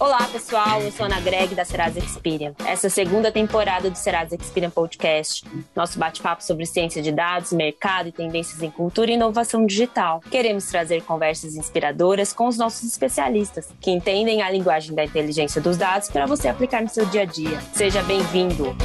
Olá, 0.00 0.28
pessoal. 0.28 0.80
Eu 0.80 0.92
sou 0.92 1.06
Ana 1.06 1.20
Greg 1.20 1.56
da 1.56 1.64
Serasa 1.64 1.98
Experian. 1.98 2.54
Essa 2.64 2.86
é 2.86 2.90
segunda 2.90 3.32
temporada 3.32 3.90
do 3.90 3.96
Serasa 3.96 4.36
Experian 4.36 4.70
Podcast. 4.70 5.44
Nosso 5.74 5.98
bate-papo 5.98 6.40
sobre 6.44 6.64
ciência 6.66 7.02
de 7.02 7.10
dados, 7.10 7.52
mercado 7.52 8.08
e 8.08 8.12
tendências 8.12 8.62
em 8.62 8.70
cultura 8.70 9.10
e 9.10 9.14
inovação 9.14 9.66
digital. 9.66 10.20
Queremos 10.30 10.66
trazer 10.66 11.02
conversas 11.02 11.56
inspiradoras 11.56 12.32
com 12.32 12.46
os 12.46 12.56
nossos 12.56 12.84
especialistas, 12.84 13.68
que 13.80 13.90
entendem 13.90 14.40
a 14.40 14.48
linguagem 14.48 14.94
da 14.94 15.04
inteligência 15.04 15.60
dos 15.60 15.76
dados 15.76 16.08
para 16.08 16.26
você 16.26 16.46
aplicar 16.46 16.80
no 16.80 16.88
seu 16.88 17.04
dia 17.06 17.22
a 17.22 17.26
dia. 17.26 17.60
Seja 17.72 18.00
bem-vindo. 18.04 18.76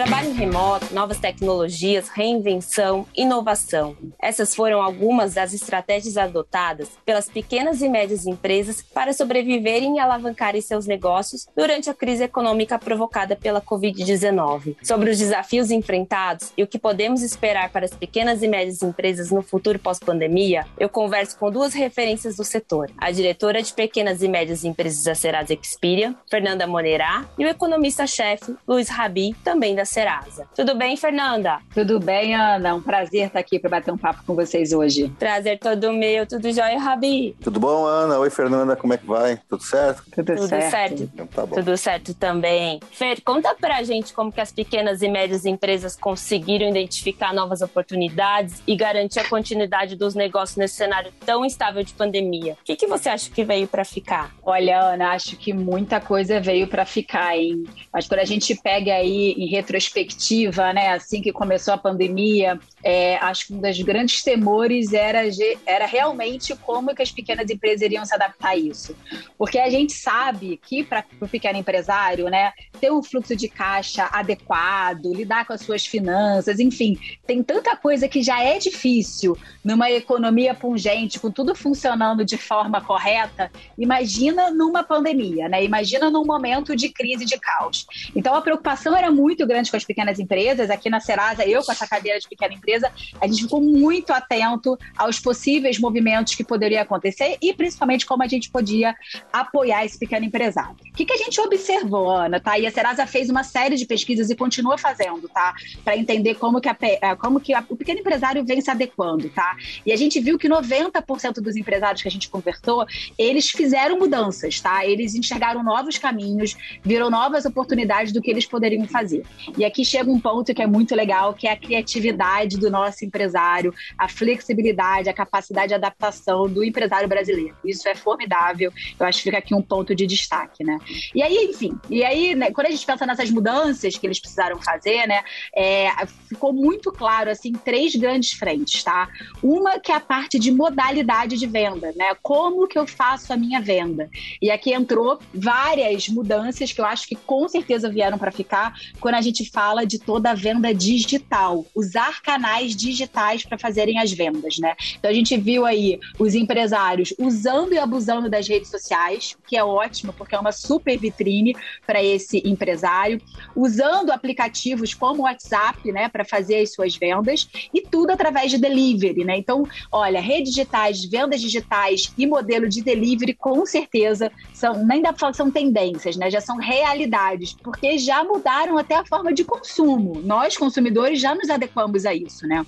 Trabalho 0.00 0.32
remoto, 0.32 0.94
novas 0.94 1.18
tecnologias, 1.18 2.08
reinvenção, 2.08 3.06
inovação. 3.14 3.94
Essas 4.18 4.54
foram 4.54 4.80
algumas 4.80 5.34
das 5.34 5.52
estratégias 5.52 6.16
adotadas 6.16 6.88
pelas 7.04 7.28
pequenas 7.28 7.82
e 7.82 7.88
médias 7.88 8.26
empresas 8.26 8.80
para 8.80 9.12
sobreviverem 9.12 9.96
e 9.96 10.00
alavancarem 10.00 10.62
seus 10.62 10.86
negócios 10.86 11.46
durante 11.54 11.90
a 11.90 11.94
crise 11.94 12.24
econômica 12.24 12.78
provocada 12.78 13.36
pela 13.36 13.60
Covid-19. 13.60 14.76
Sobre 14.82 15.10
os 15.10 15.18
desafios 15.18 15.70
enfrentados 15.70 16.50
e 16.56 16.62
o 16.62 16.66
que 16.66 16.78
podemos 16.78 17.20
esperar 17.20 17.68
para 17.68 17.84
as 17.84 17.92
pequenas 17.92 18.42
e 18.42 18.48
médias 18.48 18.82
empresas 18.82 19.30
no 19.30 19.42
futuro 19.42 19.78
pós-pandemia, 19.78 20.66
eu 20.78 20.88
converso 20.88 21.36
com 21.36 21.50
duas 21.50 21.74
referências 21.74 22.36
do 22.36 22.44
setor: 22.44 22.90
a 22.96 23.10
diretora 23.10 23.62
de 23.62 23.74
pequenas 23.74 24.22
e 24.22 24.28
médias 24.28 24.64
empresas 24.64 25.04
da 25.04 25.14
Serasa 25.14 25.52
Experian, 25.52 26.14
Fernanda 26.30 26.66
Monerá, 26.66 27.28
e 27.38 27.44
o 27.44 27.48
economista-chefe 27.48 28.56
Luiz 28.66 28.88
Rabi, 28.88 29.36
também 29.44 29.74
da 29.74 29.89
Serasa. 29.90 30.46
Tudo 30.54 30.76
bem, 30.76 30.96
Fernanda? 30.96 31.58
Tudo 31.74 31.98
bem, 31.98 32.32
Ana. 32.34 32.76
Um 32.76 32.80
prazer 32.80 33.26
estar 33.26 33.40
aqui 33.40 33.58
para 33.58 33.70
bater 33.70 33.92
um 33.92 33.98
papo 33.98 34.22
com 34.24 34.36
vocês 34.36 34.72
hoje. 34.72 35.08
Prazer 35.18 35.58
todo 35.58 35.92
meu. 35.92 36.24
Tudo 36.26 36.52
jóia, 36.52 36.78
Rabi? 36.78 37.36
Tudo 37.40 37.58
bom, 37.58 37.84
Ana? 37.84 38.16
Oi, 38.18 38.30
Fernanda. 38.30 38.76
Como 38.76 38.94
é 38.94 38.98
que 38.98 39.04
vai? 39.06 39.40
Tudo 39.48 39.64
certo? 39.64 40.04
Tudo, 40.14 40.36
Tudo 40.36 40.48
certo. 40.48 40.70
certo. 40.70 41.02
Então, 41.02 41.26
tá 41.26 41.44
bom. 41.44 41.56
Tudo 41.56 41.76
certo 41.76 42.14
também. 42.14 42.78
Fer, 42.92 43.20
conta 43.22 43.52
pra 43.60 43.82
gente 43.82 44.12
como 44.12 44.30
que 44.30 44.40
as 44.40 44.52
pequenas 44.52 45.02
e 45.02 45.08
médias 45.08 45.44
empresas 45.44 45.96
conseguiram 45.96 46.68
identificar 46.68 47.34
novas 47.34 47.60
oportunidades 47.60 48.62
e 48.68 48.76
garantir 48.76 49.18
a 49.18 49.28
continuidade 49.28 49.96
dos 49.96 50.14
negócios 50.14 50.56
nesse 50.56 50.76
cenário 50.76 51.12
tão 51.26 51.44
instável 51.44 51.82
de 51.82 51.92
pandemia. 51.94 52.52
O 52.52 52.64
que, 52.64 52.76
que 52.76 52.86
você 52.86 53.08
acha 53.08 53.28
que 53.28 53.42
veio 53.42 53.66
para 53.66 53.84
ficar? 53.84 54.32
Olha, 54.40 54.80
Ana, 54.80 55.10
acho 55.10 55.36
que 55.36 55.52
muita 55.52 56.00
coisa 56.00 56.38
veio 56.40 56.68
para 56.68 56.84
ficar, 56.84 57.36
hein? 57.36 57.64
Mas 57.92 58.06
quando 58.06 58.20
a 58.20 58.24
gente 58.24 58.54
pega 58.54 58.94
aí 58.94 59.32
em 59.32 59.46
retro 59.48 59.79
retrospectiva, 59.80 60.72
né, 60.72 60.90
assim 60.90 61.22
que 61.22 61.32
começou 61.32 61.72
a 61.72 61.78
pandemia, 61.78 62.58
é, 62.84 63.16
acho 63.16 63.46
que 63.46 63.54
um 63.54 63.60
dos 63.60 63.80
grandes 63.80 64.22
temores 64.22 64.92
era, 64.92 65.22
era 65.66 65.86
realmente 65.86 66.54
como 66.56 66.94
que 66.94 67.02
as 67.02 67.10
pequenas 67.10 67.50
empresas 67.50 67.82
iriam 67.82 68.04
se 68.04 68.14
adaptar 68.14 68.50
a 68.50 68.56
isso. 68.56 68.94
Porque 69.38 69.58
a 69.58 69.70
gente 69.70 69.92
sabe 69.92 70.58
que 70.62 70.84
para 70.84 71.04
o 71.20 71.26
pequeno 71.26 71.58
empresário, 71.58 72.28
né, 72.28 72.52
ter 72.80 72.90
um 72.90 73.02
fluxo 73.02 73.36
de 73.36 73.48
caixa 73.48 74.08
adequado, 74.12 75.12
lidar 75.12 75.44
com 75.44 75.52
as 75.52 75.60
suas 75.60 75.86
finanças, 75.86 76.58
enfim, 76.58 76.98
tem 77.26 77.42
tanta 77.42 77.76
coisa 77.76 78.08
que 78.08 78.22
já 78.22 78.42
é 78.42 78.58
difícil 78.58 79.36
numa 79.64 79.90
economia 79.90 80.54
pungente, 80.54 81.20
com 81.20 81.30
tudo 81.30 81.54
funcionando 81.54 82.24
de 82.24 82.36
forma 82.36 82.80
correta. 82.80 83.50
Imagina 83.76 84.50
numa 84.50 84.82
pandemia, 84.82 85.48
né? 85.48 85.62
Imagina 85.62 86.10
num 86.10 86.24
momento 86.24 86.74
de 86.74 86.88
crise, 86.88 87.24
de 87.24 87.38
caos. 87.38 87.86
Então 88.16 88.34
a 88.34 88.40
preocupação 88.40 88.96
era 88.96 89.10
muito 89.10 89.46
grande 89.46 89.70
com 89.70 89.76
as 89.76 89.84
pequenas 89.84 90.18
empresas. 90.18 90.70
Aqui 90.70 90.88
na 90.88 91.00
Serasa, 91.00 91.46
eu 91.46 91.62
com 91.62 91.72
essa 91.72 91.86
cadeira 91.86 92.18
de 92.18 92.28
pequena 92.28 92.54
empresa, 92.54 92.90
a 93.20 93.26
gente 93.26 93.42
ficou 93.42 93.60
muito 93.60 94.12
atento 94.12 94.78
aos 94.96 95.18
possíveis 95.20 95.78
movimentos 95.78 96.34
que 96.34 96.44
poderiam 96.44 96.82
acontecer 96.82 97.36
e 97.42 97.52
principalmente 97.52 98.06
como 98.06 98.22
a 98.22 98.28
gente 98.28 98.50
podia 98.50 98.94
apoiar 99.32 99.84
esse 99.84 99.98
pequeno 99.98 100.24
empresário. 100.24 100.76
O 100.80 100.92
que, 100.94 101.04
que 101.04 101.12
a 101.12 101.16
gente 101.16 101.40
observou, 101.40 102.10
Ana? 102.10 102.40
Tá? 102.40 102.58
A 102.70 102.72
Serasa 102.72 103.06
fez 103.06 103.28
uma 103.28 103.42
série 103.42 103.76
de 103.76 103.84
pesquisas 103.84 104.30
e 104.30 104.36
continua 104.36 104.78
fazendo, 104.78 105.28
tá? 105.28 105.54
Para 105.84 105.96
entender 105.96 106.36
como 106.36 106.60
que, 106.60 106.68
a, 106.68 107.16
como 107.16 107.40
que 107.40 107.52
a, 107.52 107.64
o 107.68 107.76
pequeno 107.76 108.00
empresário 108.00 108.44
vem 108.44 108.60
se 108.60 108.70
adequando, 108.70 109.28
tá? 109.28 109.56
E 109.84 109.92
a 109.92 109.96
gente 109.96 110.20
viu 110.20 110.38
que 110.38 110.48
90% 110.48 111.34
dos 111.34 111.56
empresários 111.56 112.02
que 112.02 112.08
a 112.08 112.10
gente 112.10 112.28
conversou, 112.28 112.86
eles 113.18 113.50
fizeram 113.50 113.98
mudanças, 113.98 114.60
tá? 114.60 114.86
Eles 114.86 115.14
enxergaram 115.14 115.62
novos 115.62 115.98
caminhos, 115.98 116.56
viram 116.82 117.10
novas 117.10 117.44
oportunidades 117.44 118.12
do 118.12 118.22
que 118.22 118.30
eles 118.30 118.46
poderiam 118.46 118.86
fazer. 118.86 119.24
E 119.58 119.64
aqui 119.64 119.84
chega 119.84 120.10
um 120.10 120.20
ponto 120.20 120.54
que 120.54 120.62
é 120.62 120.66
muito 120.66 120.94
legal, 120.94 121.34
que 121.34 121.46
é 121.46 121.52
a 121.52 121.56
criatividade 121.56 122.56
do 122.56 122.70
nosso 122.70 123.04
empresário, 123.04 123.74
a 123.98 124.08
flexibilidade, 124.08 125.08
a 125.08 125.12
capacidade 125.12 125.68
de 125.68 125.74
adaptação 125.74 126.48
do 126.48 126.62
empresário 126.64 127.08
brasileiro. 127.08 127.56
Isso 127.64 127.88
é 127.88 127.94
formidável. 127.94 128.72
Eu 128.98 129.06
acho 129.06 129.18
que 129.18 129.24
fica 129.24 129.38
aqui 129.38 129.54
um 129.54 129.62
ponto 129.62 129.94
de 129.94 130.06
destaque, 130.06 130.62
né? 130.64 130.78
E 131.14 131.22
aí, 131.22 131.48
enfim, 131.50 131.78
e 131.88 132.04
aí, 132.04 132.34
né, 132.34 132.50
quando 132.60 132.66
a 132.66 132.70
gente 132.72 132.84
pensa 132.84 133.06
nessas 133.06 133.30
mudanças 133.30 133.96
que 133.96 134.06
eles 134.06 134.20
precisaram 134.20 134.60
fazer, 134.60 135.06
né, 135.06 135.22
é, 135.56 135.88
ficou 136.28 136.52
muito 136.52 136.92
claro, 136.92 137.30
assim, 137.30 137.52
três 137.52 137.96
grandes 137.96 138.32
frentes, 138.32 138.84
tá? 138.84 139.08
Uma 139.42 139.80
que 139.80 139.90
é 139.90 139.94
a 139.94 140.00
parte 140.00 140.38
de 140.38 140.52
modalidade 140.52 141.38
de 141.38 141.46
venda, 141.46 141.90
né? 141.96 142.14
Como 142.22 142.68
que 142.68 142.78
eu 142.78 142.86
faço 142.86 143.32
a 143.32 143.36
minha 143.36 143.62
venda? 143.62 144.10
E 144.42 144.50
aqui 144.50 144.74
entrou 144.74 145.18
várias 145.32 146.06
mudanças 146.10 146.70
que 146.70 146.80
eu 146.82 146.84
acho 146.84 147.08
que 147.08 147.16
com 147.16 147.48
certeza 147.48 147.88
vieram 147.88 148.18
para 148.18 148.30
ficar 148.30 148.74
quando 149.00 149.14
a 149.14 149.22
gente 149.22 149.48
fala 149.50 149.86
de 149.86 149.98
toda 149.98 150.32
a 150.32 150.34
venda 150.34 150.74
digital, 150.74 151.64
usar 151.74 152.20
canais 152.20 152.76
digitais 152.76 153.42
para 153.42 153.56
fazerem 153.56 153.98
as 153.98 154.12
vendas, 154.12 154.58
né? 154.58 154.76
Então 154.98 155.10
a 155.10 155.14
gente 155.14 155.34
viu 155.38 155.64
aí 155.64 155.98
os 156.18 156.34
empresários 156.34 157.14
usando 157.18 157.72
e 157.72 157.78
abusando 157.78 158.28
das 158.28 158.46
redes 158.46 158.68
sociais, 158.68 159.34
que 159.48 159.56
é 159.56 159.64
ótimo 159.64 160.12
porque 160.12 160.34
é 160.34 160.38
uma 160.38 160.52
super 160.52 160.98
vitrine 160.98 161.56
para 161.86 162.02
esse 162.02 162.49
empresário, 162.50 163.20
usando 163.54 164.10
aplicativos 164.10 164.94
como 164.94 165.22
o 165.22 165.24
WhatsApp, 165.24 165.90
né, 165.92 166.08
para 166.08 166.24
fazer 166.24 166.60
as 166.60 166.72
suas 166.72 166.96
vendas 166.96 167.48
e 167.72 167.80
tudo 167.80 168.10
através 168.10 168.50
de 168.50 168.58
delivery, 168.58 169.24
né? 169.24 169.36
Então, 169.36 169.64
olha, 169.90 170.20
redes 170.20 170.54
digitais, 170.54 171.04
vendas 171.04 171.40
digitais 171.40 172.12
e 172.16 172.26
modelo 172.26 172.68
de 172.68 172.82
delivery 172.82 173.34
com 173.34 173.64
certeza 173.64 174.30
são 174.52 174.84
nem 174.84 175.02
que 175.02 175.36
são 175.36 175.50
tendências, 175.50 176.16
né? 176.16 176.30
Já 176.30 176.40
são 176.40 176.56
realidades, 176.56 177.54
porque 177.62 177.98
já 177.98 178.22
mudaram 178.22 178.78
até 178.78 178.96
a 178.96 179.04
forma 179.04 179.32
de 179.32 179.44
consumo. 179.44 180.20
Nós, 180.22 180.56
consumidores, 180.56 181.20
já 181.20 181.34
nos 181.34 181.50
adequamos 181.50 182.06
a 182.06 182.14
isso, 182.14 182.46
né? 182.46 182.64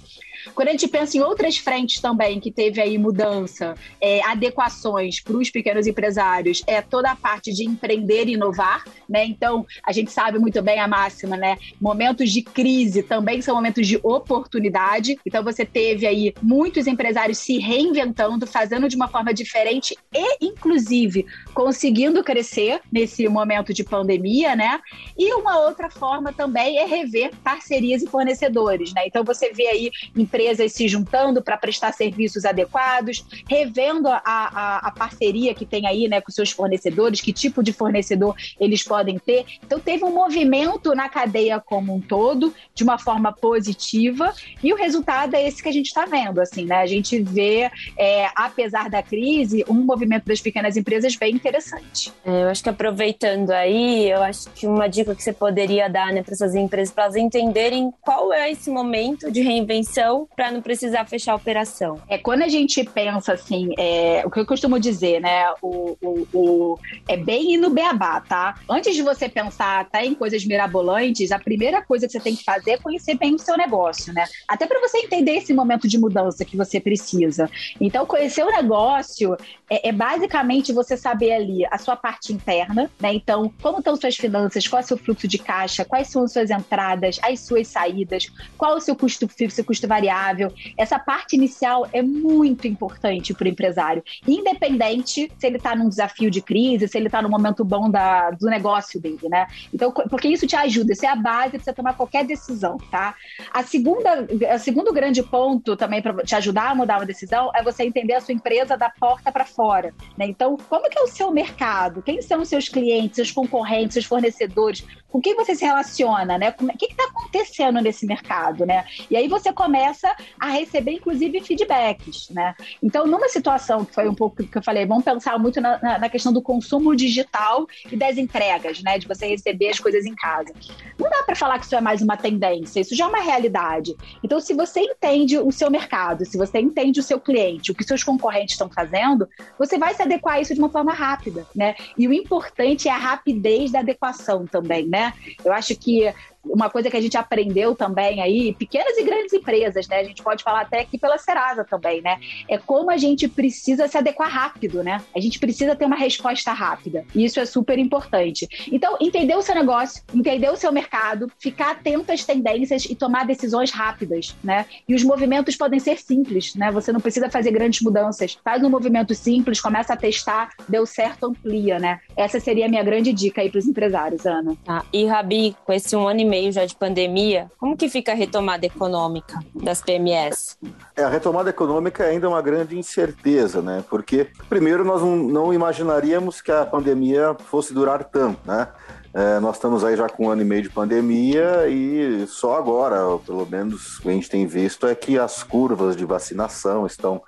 Quando 0.55 0.69
a 0.69 0.71
gente 0.73 0.89
pensa 0.89 1.17
em 1.17 1.21
outras 1.21 1.57
frentes 1.57 2.01
também 2.01 2.41
que 2.41 2.51
teve 2.51 2.81
aí 2.81 2.99
mudança, 2.99 3.75
é, 4.01 4.25
adequações 4.25 5.21
para 5.21 5.37
os 5.37 5.51
pequenos 5.51 5.87
empresários, 5.87 6.63
é 6.67 6.83
toda 6.83 7.11
a 7.11 7.17
parte 7.17 7.53
de 7.53 7.65
empreender 7.65 8.29
e 8.29 8.33
inovar, 8.33 8.85
né? 9.09 9.25
Então, 9.25 9.65
a 9.85 9.93
gente 9.93 10.11
sabe 10.11 10.39
muito 10.39 10.61
bem 10.63 10.81
a 10.81 10.89
máxima, 10.89 11.37
né? 11.37 11.59
Momentos 11.81 12.31
de 12.31 12.43
crise 12.43 13.03
também 13.03 13.41
são 13.43 13.55
momentos 13.55 13.87
de 13.87 13.99
oportunidade. 14.03 15.19
Então, 15.25 15.43
você 15.43 15.65
teve 15.65 16.07
aí 16.07 16.35
muitos 16.43 16.87
empresários 16.87 17.39
se 17.39 17.59
reinventando, 17.59 18.47
fazendo 18.47 18.89
de 18.89 18.97
uma 18.97 19.09
forma 19.09 19.33
diferente 19.33 19.97
e, 20.15 20.47
inclusive, 20.47 21.27
conseguindo 21.55 22.23
crescer 22.23 22.81
nesse 22.91 23.29
momento 23.29 23.73
de 23.73 23.85
pandemia, 23.85 24.57
né? 24.57 24.81
E 25.17 25.33
uma 25.35 25.59
outra 25.61 25.91
forma 25.91 26.33
também 26.33 26.79
é 26.79 26.87
rever 26.87 27.31
parcerias 27.43 28.03
e 28.03 28.07
fornecedores, 28.07 28.93
né? 28.93 29.03
Então, 29.07 29.25
você 29.25 29.53
vê 29.53 29.67
aí 29.69 29.91
empresas 30.17 30.73
se 30.73 30.89
juntando 30.89 31.43
para 31.43 31.57
prestar 31.57 31.93
serviços 31.93 32.45
adequados, 32.45 33.25
revendo 33.49 34.09
a, 34.09 34.23
a, 34.25 34.89
a, 34.89 34.91
parceria 34.91 35.55
que 35.55 35.67
tem 35.67 35.87
aí 35.87 36.09
né, 36.09 36.21
com 36.21 36.31
seus 36.31 36.51
fornecedores, 36.51 37.21
que 37.21 37.33
tipo 37.33 37.63
de 37.63 37.73
fornecedor 37.73 38.35
eles 38.59 38.83
podem 38.83 39.19
ter. 39.19 39.45
Então, 39.65 39.79
teve 39.79 40.05
um 40.05 40.13
movimento 40.13 40.95
na 40.95 41.09
cadeia 41.09 41.61
como 41.61 41.95
um 41.95 42.01
todo, 42.01 42.55
de 42.75 42.83
uma 42.83 42.99
forma 42.99 43.33
positiva, 43.33 44.33
e 44.63 44.73
o 44.73 44.77
resultado 44.77 45.35
é 45.35 45.47
esse 45.47 45.63
que 45.63 45.69
a 45.69 45.73
gente 45.73 45.87
está 45.87 46.05
vendo. 46.05 46.41
Assim, 46.41 46.65
né? 46.65 46.77
A 46.77 46.87
gente 46.87 47.21
vê, 47.23 47.71
é, 47.97 48.29
apesar 48.35 48.89
da 48.89 49.03
crise, 49.03 49.65
um 49.69 49.75
movimento 49.75 50.27
das 50.27 50.41
pequenas 50.41 50.77
empresas 50.77 51.17
bem 51.17 51.35
interessante. 51.35 52.13
É, 52.25 52.45
eu 52.45 52.49
acho 52.49 52.63
que 52.63 52.69
aproveitando 52.69 53.51
aí, 53.51 54.11
eu 54.11 54.23
acho 54.23 54.51
que 54.51 54.67
uma 54.67 54.89
dica 54.89 55.15
que 55.15 55.23
você 55.23 55.33
poderia 55.33 55.89
dar 55.89 56.13
né, 56.13 56.23
para 56.23 56.33
essas 56.35 56.55
empresas, 56.55 56.93
para 56.93 57.05
elas 57.05 57.17
entenderem 57.17 57.93
qual 58.01 58.33
é 58.33 58.51
esse 58.51 58.71
momento 58.71 59.31
de 59.31 59.43
reinvenção 59.43 60.29
para 60.35 60.51
não 60.51 60.63
precisar 60.63 61.05
fechar 61.07 61.33
a 61.33 61.37
operação? 61.37 62.01
É 62.09 62.19
quando 62.19 62.43
a 62.43 62.49
gente 62.49 62.83
pensa 62.85 63.35
assim, 63.35 63.71
é, 63.79 64.23
o 64.25 64.31
que 64.31 64.41
eu 64.41 64.47
costumo 64.47 64.79
dizer, 64.79 65.21
né? 65.21 65.53
O, 65.61 65.97
o, 66.01 66.27
o, 66.33 66.79
é 67.09 67.17
bem 67.17 67.55
ir 67.55 67.59
no 67.59 67.71
beabá, 67.71 68.21
tá? 68.21 68.57
Antes 68.69 68.95
de 68.95 69.03
você 69.03 69.29
pensar 69.29 69.42
pensar 69.43 69.81
até 69.81 70.05
em 70.05 70.15
coisas 70.15 70.45
mirabolantes, 70.45 71.33
a 71.33 71.39
primeira 71.39 71.83
coisa 71.83 72.07
que 72.07 72.13
você 72.13 72.21
tem 72.21 72.37
que 72.37 72.45
fazer 72.45 72.73
é 72.73 72.79
conhecer 72.79 73.15
bem 73.17 73.35
o 73.35 73.39
seu 73.39 73.57
negócio, 73.57 74.13
né? 74.13 74.25
Até 74.49 74.67
para 74.67 74.81
você 74.81 74.99
entender 74.99 75.33
esse 75.33 75.53
momento 75.53 75.89
de 75.89 75.99
mudança 75.99 76.45
que 76.45 76.57
você 76.57 76.81
precisa. 76.81 77.51
Então, 77.81 78.07
conhecer 78.07 78.45
o 78.45 78.51
negócio 78.51 79.37
é, 79.69 79.89
é, 79.89 79.93
basicamente 79.93 80.73
você 80.73 80.97
saber 80.97 81.33
ali 81.33 81.67
a 81.71 81.79
sua 81.79 81.97
parte 81.97 82.33
interna, 82.33 82.91
né? 83.01 83.15
Então, 83.15 83.53
como 83.61 83.79
estão 83.79 83.97
suas 83.97 84.17
finanças, 84.17 84.67
qual 84.69 84.81
é 84.81 84.85
o 84.85 84.87
seu 84.87 84.97
fluxo 84.97 85.27
de 85.27 85.39
caixa, 85.39 85.85
quais 85.85 86.09
são 86.09 86.25
as 86.25 86.33
suas 86.33 86.51
entradas, 86.51 87.19
as 87.23 87.41
suas 87.41 87.69
saídas, 87.69 88.31
qual 88.57 88.75
é 88.75 88.77
o 88.77 88.81
seu 88.81 88.95
custo 88.95 89.27
fixo 89.29 89.61
e 89.61 89.65
custo 89.65 89.89
variável. 89.89 90.53
Essa 90.77 90.99
parte 90.99 91.37
inicial 91.37 91.89
é 91.93 92.03
muito 92.03 92.67
importante 92.69 93.35
para 93.35 93.47
o 93.47 93.49
empresário, 93.49 94.03
independente 94.27 95.31
se 95.39 95.47
ele 95.47 95.57
está 95.57 95.75
num 95.75 95.89
desafio 95.89 96.31
de 96.31 96.41
crise, 96.41 96.87
se 96.87 96.99
ele 96.99 97.07
está 97.07 97.23
no 97.23 97.29
momento 97.29 97.65
bom 97.65 97.91
da, 97.91 98.31
do 98.31 98.47
negócio 98.47 99.01
dele, 99.01 99.29
né? 99.33 99.47
Então, 99.73 99.91
porque 99.91 100.29
isso 100.29 100.47
te 100.47 100.55
ajuda, 100.55 100.93
isso 100.93 101.07
é 101.07 101.09
a 101.09 101.17
base 101.17 101.53
para 101.53 101.61
você 101.61 101.73
tomar 101.73 101.95
qualquer 101.95 102.23
decisão, 102.23 102.77
tá? 102.91 103.15
A 103.51 103.63
segunda, 103.63 104.29
o 104.55 104.59
segundo 104.59 104.93
grande 104.93 105.23
ponto 105.23 105.75
também 105.75 106.03
para 106.03 106.23
te 106.23 106.35
ajudar 106.35 106.71
a 106.71 106.75
mudar 106.75 106.99
uma 106.99 107.07
decisão 107.07 107.51
é 107.55 107.63
você 107.63 107.83
entender 107.83 108.13
a 108.13 108.21
sua 108.21 108.35
empresa 108.35 108.77
da 108.77 108.91
porta 108.91 109.33
para 109.33 109.47
fora, 109.47 109.95
né? 110.19 110.27
Então, 110.27 110.59
como 110.69 110.89
que 110.91 110.99
é 110.99 111.03
o 111.03 111.09
seu 111.09 111.31
mercado? 111.31 112.03
Quem 112.03 112.21
são 112.21 112.43
os 112.43 112.49
seus 112.49 112.69
clientes, 112.69 113.17
seus 113.17 113.31
concorrentes, 113.31 113.95
seus 113.95 114.05
fornecedores? 114.05 114.85
Com 115.09 115.21
quem 115.21 115.35
você 115.35 115.55
se 115.55 115.65
relaciona, 115.65 116.37
né? 116.37 116.55
O 116.59 116.77
que 116.77 116.87
está 116.87 117.05
acontecendo 117.05 117.81
nesse 117.81 118.07
mercado, 118.07 118.67
né? 118.67 118.85
E 119.11 119.17
aí 119.17 119.29
você 119.29 119.53
começa 119.53 120.15
a 120.39 120.49
receber, 120.49 120.93
inclusive, 120.93 121.41
feedbacks, 121.41 122.29
né? 122.31 122.55
Então, 122.83 123.07
numa 123.07 123.29
situação 123.29 123.85
que 123.85 123.95
foi 123.95 124.09
um 124.09 124.15
pouco 124.15 124.43
que 124.43 124.59
eu 124.59 124.63
falei, 124.63 124.85
vamos 124.87 125.05
pensar 125.05 125.39
muito 125.39 125.61
na, 125.61 125.79
na, 125.83 125.99
na 125.99 126.09
questão 126.09 126.33
do 126.33 126.43
consumo 126.43 126.95
digital 126.95 127.67
e 127.91 127.97
das 127.97 128.19
entregas, 128.19 128.83
né? 128.83 128.99
De 128.99 129.07
você 129.07 129.22
receber 129.27 129.69
as 129.69 129.79
coisas 129.79 130.05
em 130.05 130.15
casa. 130.15 130.53
Não 130.99 131.09
dá 131.09 131.23
para 131.23 131.35
falar 131.35 131.59
que 131.59 131.65
isso 131.65 131.75
é 131.75 131.81
mais 131.81 132.03
uma 132.03 132.17
tendência, 132.17 132.81
isso 132.81 132.95
já 132.95 133.05
é 133.05 133.09
uma 133.09 133.21
realidade. 133.21 133.97
Então, 134.23 134.41
se 134.41 134.55
você 134.55 134.81
entende 134.81 135.39
o 135.39 135.51
seu 135.51 135.71
mercado, 135.71 136.25
se 136.25 136.37
você 136.37 136.59
entende 136.59 137.01
o 137.01 137.03
seu 137.03 137.21
cliente, 137.21 137.71
o 137.71 137.75
que 137.75 137.85
seus 137.85 138.03
concorrentes 138.05 138.55
estão 138.55 138.69
fazendo, 138.69 139.29
você 139.59 139.79
vai 139.79 139.95
se 139.95 140.03
adequar 140.03 140.35
a 140.35 140.41
isso 140.41 140.55
de 140.55 140.61
uma 140.61 140.71
forma 140.71 140.93
rápida, 140.93 141.47
né? 141.55 141.75
E 141.97 142.07
o 142.07 142.13
importante 142.13 142.89
é 142.89 142.93
a 142.93 142.97
rapidez 142.97 143.73
da 143.73 143.81
adequação 143.81 144.47
também, 144.47 144.87
né? 144.87 145.13
Eu 145.45 145.53
acho 145.53 145.77
que 145.77 146.13
uma 146.45 146.69
coisa 146.69 146.91
que 146.91 146.97
a 146.97 147.01
gente 147.01 147.17
aprendeu 147.17 147.75
também 147.75 148.21
aí, 148.21 148.55
pequenas 148.55 148.97
e 148.97 149.03
grandes 149.03 149.33
empresas, 149.33 149.87
né? 149.89 150.01
A 150.01 150.05
gente 150.05 150.23
pode 150.23 150.43
falar 150.43 150.63
até 150.63 150.81
aqui 150.81 150.99
pela 150.99 151.19
Serasa 151.19 151.65
também, 151.65 152.03
né? 152.03 152.19
É 152.49 152.59
como 152.59 152.91
a 152.91 152.97
gente 152.97 153.29
precisa 153.29 153.87
se 153.89 153.97
adequar 153.97 154.29
rápido, 154.29 154.83
né? 154.83 155.01
A 155.15 155.21
gente 155.21 155.39
precisa 155.39 155.77
ter 155.77 155.85
uma 155.85 155.97
resposta 155.97 156.53
rápida. 156.53 157.05
E 157.15 157.25
isso 157.25 157.39
é 157.39 157.47
super 157.47 157.79
importante. 157.79 158.49
Então, 158.71 158.97
entender 159.01 159.37
o 159.37 159.43
seu 159.43 159.55
negócio, 159.55 160.03
entender 160.15 160.51
o 160.51 160.57
seu 160.57 160.73
mercado, 160.73 161.31
ficar 161.39 161.73
atento 161.73 162.13
às 162.13 162.25
tendências 162.25 162.85
e 162.85 162.95
tomar 162.95 163.25
decisões 163.25 163.71
rápidas, 163.71 164.37
né? 164.43 164.67
E 164.89 164.95
os 164.95 165.05
movimentos 165.05 165.57
podem 165.57 165.79
ser 165.79 165.99
simples, 165.99 166.55
né? 166.55 166.71
Você 166.73 166.93
não 166.93 167.01
precisa 167.01 167.31
fazer 167.31 167.53
grandes 167.53 167.81
mudanças. 167.83 168.39
Faz 168.45 168.63
um 168.63 168.71
movimento 168.71 169.15
simples, 169.15 169.61
começa 169.61 169.95
a 169.95 169.97
testar, 169.97 170.51
deu 170.69 170.85
certo, 170.87 171.27
amplia, 171.27 171.79
né? 171.79 172.01
Essa 172.17 172.41
seria 172.41 172.67
a 172.67 172.69
minha 172.69 172.83
grande 172.83 173.13
dica 173.13 173.41
aí 173.41 173.51
para 173.51 173.59
os 173.59 173.67
empresários, 173.67 174.27
Ana. 174.27 174.57
Tá. 174.65 174.85
E, 174.93 175.07
Rabi, 175.07 175.57
com 175.65 175.73
esse 175.73 175.95
um 175.95 176.07
ano 176.07 176.21
e 176.21 176.25
meio 176.33 176.51
já 176.51 176.65
de 176.65 176.75
pandemia, 176.75 177.51
como 177.59 177.77
que 177.77 177.91
fica 177.91 178.13
a 178.13 178.15
retomada 178.15 178.65
econômica 178.65 179.39
das 179.55 179.83
PMS? 179.83 180.57
É, 180.97 181.05
a 181.05 181.09
retomada 181.11 181.51
econômica 181.51 182.05
ainda 182.05 182.25
é 182.25 182.29
uma 182.31 182.41
grande 182.41 182.79
incerteza, 182.79 183.61
né? 183.61 183.85
Porque, 183.91 184.29
primeiro, 184.49 184.83
nós 184.83 185.03
não 185.03 185.53
imaginaríamos 185.53 186.41
que 186.41 186.51
a 186.51 186.65
pandemia 186.65 187.37
fosse 187.51 187.75
durar 187.75 188.05
tanto, 188.05 188.41
né? 188.47 188.67
É, 189.15 189.39
nós 189.41 189.57
estamos 189.57 189.85
aí 189.85 189.95
já 189.95 190.09
com 190.09 190.27
um 190.27 190.31
ano 190.31 190.41
e 190.41 190.45
meio 190.45 190.63
de 190.63 190.71
pandemia 190.71 191.69
e 191.69 192.27
só 192.27 192.57
agora, 192.57 193.19
pelo 193.19 193.47
menos 193.47 193.99
o 193.99 194.03
que 194.03 194.09
a 194.09 194.13
gente 194.13 194.31
tem 194.31 194.47
visto, 194.47 194.87
é 194.87 194.95
que 194.95 195.19
as 195.19 195.43
curvas 195.43 195.95
de 195.95 196.07
vacinação 196.07 196.87
estão 196.87 197.21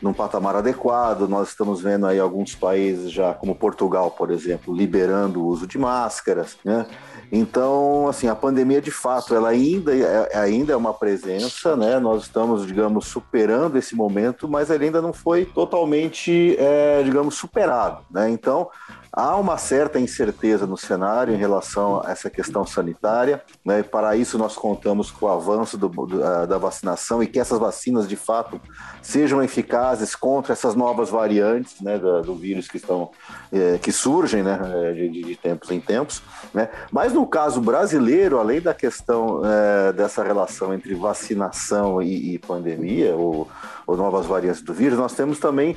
num 0.00 0.14
patamar 0.14 0.56
adequado. 0.56 1.28
Nós 1.28 1.48
estamos 1.48 1.82
vendo 1.82 2.06
aí 2.06 2.18
alguns 2.18 2.54
países 2.54 3.12
já, 3.12 3.34
como 3.34 3.54
Portugal, 3.54 4.10
por 4.10 4.30
exemplo, 4.30 4.74
liberando 4.74 5.42
o 5.42 5.46
uso 5.46 5.66
de 5.66 5.76
máscaras, 5.76 6.56
né? 6.64 6.86
Então, 7.30 8.08
assim, 8.08 8.28
a 8.28 8.34
pandemia 8.34 8.80
de 8.80 8.90
fato, 8.90 9.34
ela 9.34 9.50
ainda 9.50 9.94
é, 9.94 10.38
ainda 10.38 10.72
é 10.72 10.76
uma 10.76 10.94
presença, 10.94 11.76
né? 11.76 11.98
Nós 11.98 12.22
estamos, 12.22 12.66
digamos, 12.66 13.08
superando 13.08 13.76
esse 13.76 13.94
momento, 13.94 14.48
mas 14.48 14.70
ele 14.70 14.86
ainda 14.86 15.02
não 15.02 15.12
foi 15.12 15.44
totalmente, 15.44 16.56
é, 16.58 17.02
digamos, 17.02 17.34
superado, 17.34 18.04
né? 18.10 18.30
Então, 18.30 18.70
há 19.16 19.34
uma 19.34 19.56
certa 19.56 19.98
incerteza 19.98 20.66
no 20.66 20.76
cenário 20.76 21.34
em 21.34 21.38
relação 21.38 22.02
a 22.04 22.10
essa 22.10 22.28
questão 22.28 22.66
sanitária, 22.66 23.42
né? 23.64 23.80
E 23.80 23.82
para 23.82 24.14
isso 24.14 24.36
nós 24.36 24.54
contamos 24.54 25.10
com 25.10 25.24
o 25.24 25.28
avanço 25.30 25.78
do, 25.78 25.88
do, 25.88 26.46
da 26.46 26.58
vacinação 26.58 27.22
e 27.22 27.26
que 27.26 27.40
essas 27.40 27.58
vacinas, 27.58 28.06
de 28.06 28.14
fato, 28.14 28.60
sejam 29.00 29.42
eficazes 29.42 30.14
contra 30.14 30.52
essas 30.52 30.74
novas 30.74 31.08
variantes, 31.08 31.80
né, 31.80 31.96
do, 31.96 32.20
do 32.20 32.34
vírus 32.34 32.68
que 32.68 32.76
estão 32.76 33.10
é, 33.50 33.78
que 33.78 33.90
surgem, 33.90 34.42
né, 34.42 34.58
de, 34.92 35.08
de 35.08 35.36
tempos 35.36 35.70
em 35.70 35.80
tempos, 35.80 36.22
né? 36.52 36.68
Mas 36.92 37.14
no 37.14 37.26
caso 37.26 37.58
brasileiro, 37.60 38.38
além 38.38 38.60
da 38.60 38.74
questão 38.74 39.40
é, 39.44 39.92
dessa 39.94 40.22
relação 40.22 40.74
entre 40.74 40.94
vacinação 40.94 42.02
e, 42.02 42.34
e 42.34 42.38
pandemia, 42.38 43.14
ou, 43.16 43.48
ou, 43.86 43.96
novas 43.96 44.26
variantes 44.26 44.60
do 44.60 44.74
vírus, 44.74 44.98
nós 44.98 45.14
temos 45.14 45.38
também 45.38 45.74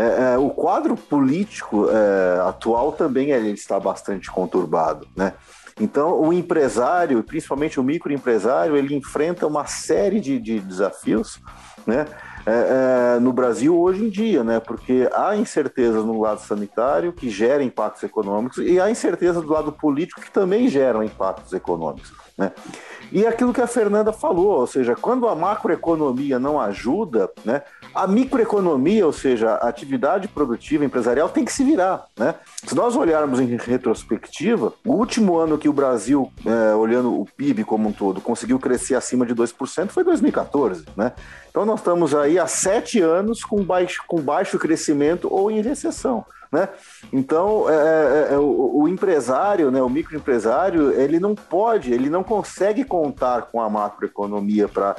é, 0.00 0.34
é 0.34 0.38
o 0.38 0.50
quadro 0.50 0.96
político 0.96 1.88
é, 1.90 2.40
atual 2.48 2.92
também 2.92 3.30
ele 3.30 3.50
está 3.50 3.78
bastante 3.78 4.30
conturbado, 4.30 5.06
né? 5.16 5.34
Então, 5.80 6.20
o 6.20 6.32
empresário, 6.32 7.22
principalmente 7.22 7.80
o 7.80 7.82
microempresário, 7.82 8.76
ele 8.76 8.94
enfrenta 8.94 9.46
uma 9.46 9.64
série 9.66 10.20
de, 10.20 10.38
de 10.38 10.60
desafios, 10.60 11.40
né? 11.86 12.06
é, 12.46 13.16
é, 13.16 13.20
no 13.20 13.32
Brasil 13.32 13.78
hoje 13.78 14.04
em 14.04 14.08
dia, 14.08 14.42
né? 14.42 14.60
Porque 14.60 15.08
há 15.12 15.36
incertezas 15.36 16.04
no 16.04 16.20
lado 16.20 16.40
sanitário 16.40 17.12
que 17.12 17.28
gera 17.28 17.62
impactos 17.62 18.02
econômicos 18.02 18.58
e 18.58 18.80
há 18.80 18.90
incerteza 18.90 19.40
do 19.40 19.52
lado 19.52 19.72
político 19.72 20.20
que 20.20 20.30
também 20.30 20.68
geram 20.68 21.02
impactos 21.02 21.52
econômicos, 21.52 22.12
né? 22.36 22.52
E 23.12 23.26
aquilo 23.26 23.52
que 23.52 23.60
a 23.60 23.66
Fernanda 23.66 24.12
falou, 24.12 24.60
ou 24.60 24.66
seja, 24.66 24.94
quando 24.94 25.28
a 25.28 25.34
macroeconomia 25.34 26.38
não 26.38 26.60
ajuda, 26.60 27.28
né, 27.44 27.62
a 27.94 28.06
microeconomia, 28.06 29.04
ou 29.04 29.12
seja, 29.12 29.50
a 29.54 29.68
atividade 29.68 30.28
produtiva 30.28 30.84
empresarial 30.84 31.28
tem 31.28 31.44
que 31.44 31.52
se 31.52 31.64
virar. 31.64 32.06
Né? 32.16 32.34
Se 32.64 32.74
nós 32.74 32.94
olharmos 32.94 33.40
em 33.40 33.56
retrospectiva, 33.56 34.72
o 34.84 34.92
último 34.92 35.38
ano 35.38 35.58
que 35.58 35.68
o 35.68 35.72
Brasil, 35.72 36.30
é, 36.46 36.74
olhando 36.74 37.20
o 37.20 37.26
PIB 37.36 37.64
como 37.64 37.88
um 37.88 37.92
todo, 37.92 38.20
conseguiu 38.20 38.58
crescer 38.58 38.94
acima 38.94 39.26
de 39.26 39.34
2% 39.34 39.88
foi 39.88 40.04
2014. 40.04 40.84
Né? 40.96 41.12
Então 41.50 41.64
nós 41.64 41.80
estamos 41.80 42.14
aí 42.14 42.38
há 42.38 42.46
sete 42.46 43.00
anos 43.00 43.42
com 43.42 43.62
baixo, 43.62 44.02
com 44.06 44.20
baixo 44.20 44.58
crescimento 44.58 45.28
ou 45.32 45.50
em 45.50 45.60
recessão. 45.60 46.24
Né? 46.52 46.68
Então, 47.12 47.70
é, 47.70 47.74
é, 47.74 48.34
é, 48.34 48.38
o, 48.38 48.80
o, 48.82 48.88
empresário, 48.88 49.70
né, 49.70 49.80
o 49.80 49.88
microempresário, 49.88 50.90
ele 50.90 51.20
não 51.20 51.34
pode, 51.34 51.92
ele 51.92 52.10
não 52.10 52.24
consegue 52.24 52.84
contar 52.84 53.42
com 53.42 53.60
a 53.60 53.70
macroeconomia 53.70 54.68
para 54.68 54.96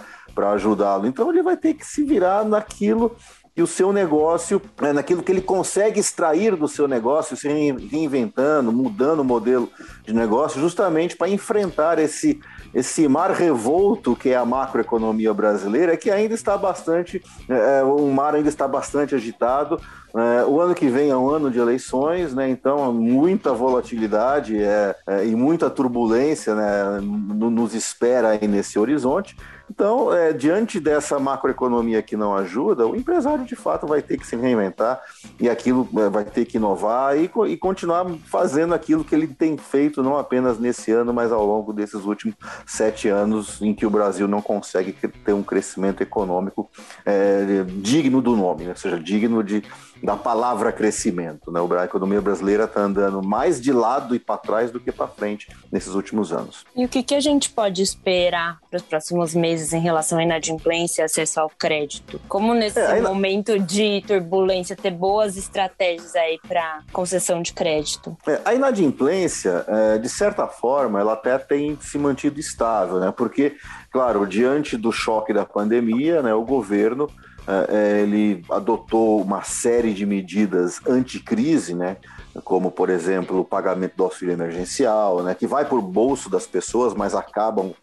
ajudá-lo. 0.53 1.07
Então, 1.07 1.29
ele 1.29 1.43
vai 1.43 1.57
ter 1.57 1.73
que 1.73 1.85
se 1.85 2.05
virar 2.05 2.45
naquilo 2.45 3.17
que 3.53 3.61
o 3.61 3.67
seu 3.67 3.91
negócio, 3.91 4.61
né, 4.81 4.93
naquilo 4.93 5.21
que 5.21 5.31
ele 5.31 5.41
consegue 5.41 5.99
extrair 5.99 6.55
do 6.55 6.67
seu 6.67 6.87
negócio, 6.87 7.35
se 7.35 7.47
reinventando, 7.47 8.71
mudando 8.71 9.19
o 9.19 9.25
modelo 9.25 9.69
de 10.05 10.13
negócio, 10.13 10.61
justamente 10.61 11.17
para 11.17 11.27
enfrentar 11.27 11.99
esse, 11.99 12.39
esse 12.73 13.07
mar 13.09 13.31
revolto 13.31 14.15
que 14.15 14.29
é 14.29 14.37
a 14.37 14.45
macroeconomia 14.45 15.33
brasileira, 15.33 15.97
que 15.97 16.09
ainda 16.09 16.33
está 16.33 16.57
bastante, 16.57 17.21
é, 17.49 17.79
é 17.79 17.83
o 17.83 18.07
mar 18.07 18.35
ainda 18.35 18.47
está 18.47 18.67
bastante 18.67 19.15
agitado. 19.15 19.79
É, 20.13 20.43
o 20.45 20.59
ano 20.59 20.75
que 20.75 20.87
vem 20.87 21.09
é 21.09 21.15
um 21.15 21.29
ano 21.29 21.49
de 21.49 21.57
eleições, 21.57 22.33
né? 22.33 22.49
Então 22.49 22.93
muita 22.93 23.53
volatilidade 23.53 24.61
é, 24.61 24.93
é 25.07 25.25
e 25.25 25.35
muita 25.35 25.69
turbulência, 25.69 26.53
né? 26.53 26.99
Nos 27.01 27.73
espera 27.73 28.29
aí 28.29 28.45
nesse 28.45 28.77
horizonte. 28.77 29.37
Então, 29.71 30.13
é, 30.13 30.33
diante 30.33 30.81
dessa 30.81 31.17
macroeconomia 31.17 32.01
que 32.01 32.17
não 32.17 32.35
ajuda, 32.35 32.85
o 32.85 32.93
empresário 32.93 33.45
de 33.45 33.55
fato 33.55 33.87
vai 33.87 34.01
ter 34.01 34.17
que 34.17 34.27
se 34.27 34.35
reinventar 34.35 35.01
e 35.39 35.49
aquilo 35.49 35.87
é, 35.97 36.09
vai 36.09 36.25
ter 36.25 36.43
que 36.43 36.57
inovar 36.57 37.17
e, 37.17 37.31
e, 37.47 37.55
continuar 37.55 38.05
fazendo 38.25 38.73
aquilo 38.73 39.05
que 39.05 39.15
ele 39.15 39.27
tem 39.27 39.55
feito, 39.55 40.03
não 40.03 40.17
apenas 40.17 40.59
nesse 40.59 40.91
ano, 40.91 41.13
mas 41.13 41.31
ao 41.31 41.45
longo 41.45 41.71
desses 41.71 42.03
últimos 42.03 42.35
sete 42.65 43.07
anos 43.07 43.61
em 43.61 43.73
que 43.73 43.85
o 43.85 43.89
Brasil 43.89 44.27
não 44.27 44.41
consegue 44.41 44.91
ter 44.91 45.31
um 45.31 45.41
crescimento 45.41 46.03
econômico 46.03 46.69
é, 47.05 47.63
digno 47.77 48.21
do 48.21 48.35
nome, 48.35 48.65
né? 48.65 48.71
ou 48.71 48.75
seja, 48.75 48.99
digno 48.99 49.41
de 49.41 49.63
da 50.03 50.15
palavra 50.15 50.71
crescimento. 50.71 51.51
Né? 51.51 51.59
A 51.79 51.85
economia 51.85 52.21
brasileira 52.21 52.63
está 52.63 52.81
andando 52.81 53.21
mais 53.21 53.61
de 53.61 53.71
lado 53.71 54.15
e 54.15 54.19
para 54.19 54.37
trás 54.37 54.71
do 54.71 54.79
que 54.79 54.91
para 54.91 55.07
frente 55.07 55.47
nesses 55.71 55.93
últimos 55.93 56.33
anos. 56.33 56.65
E 56.75 56.83
o 56.83 56.89
que, 56.89 57.03
que 57.03 57.13
a 57.13 57.19
gente 57.19 57.49
pode 57.49 57.81
esperar 57.81 58.59
para 58.69 58.77
os 58.77 58.83
próximos 58.83 59.35
meses 59.35 59.60
em 59.73 59.79
relação 59.79 60.19
à 60.19 60.23
inadimplência 60.23 61.01
e 61.01 61.05
acesso 61.05 61.39
ao 61.39 61.49
crédito? 61.49 62.19
Como 62.27 62.53
nesse 62.53 62.79
é, 62.79 63.01
momento 63.01 63.57
de 63.59 64.03
turbulência 64.07 64.75
ter 64.75 64.91
boas 64.91 65.37
estratégias 65.37 66.15
aí 66.15 66.39
para 66.47 66.81
concessão 66.91 67.41
de 67.41 67.53
crédito? 67.53 68.17
É, 68.27 68.41
a 68.43 68.53
inadimplência, 68.53 69.65
é, 69.67 69.97
de 69.97 70.09
certa 70.09 70.47
forma, 70.47 70.99
ela 70.99 71.13
até 71.13 71.37
tem 71.37 71.77
se 71.81 71.97
mantido 71.97 72.39
estável, 72.39 72.99
né? 72.99 73.13
Porque, 73.15 73.55
claro, 73.91 74.25
diante 74.25 74.77
do 74.77 74.91
choque 74.91 75.33
da 75.33 75.45
pandemia, 75.45 76.21
né, 76.21 76.33
o 76.33 76.43
governo 76.43 77.09
é, 77.47 77.75
é 77.75 78.01
ele 78.01 78.43
adotou 78.49 79.21
uma 79.21 79.43
série 79.43 79.93
de 79.93 80.05
medidas 80.05 80.79
anticrise, 80.87 81.75
né? 81.75 81.97
Como, 82.43 82.71
por 82.71 82.89
exemplo, 82.89 83.39
o 83.39 83.45
pagamento 83.45 83.95
do 83.97 84.03
auxílio 84.03 84.33
emergencial, 84.33 85.21
né? 85.23 85.35
Que 85.35 85.47
vai 85.47 85.65
por 85.65 85.81
bolso 85.81 86.29
das 86.29 86.47
pessoas, 86.47 86.93
mas 86.93 87.13
acabam 87.13 87.73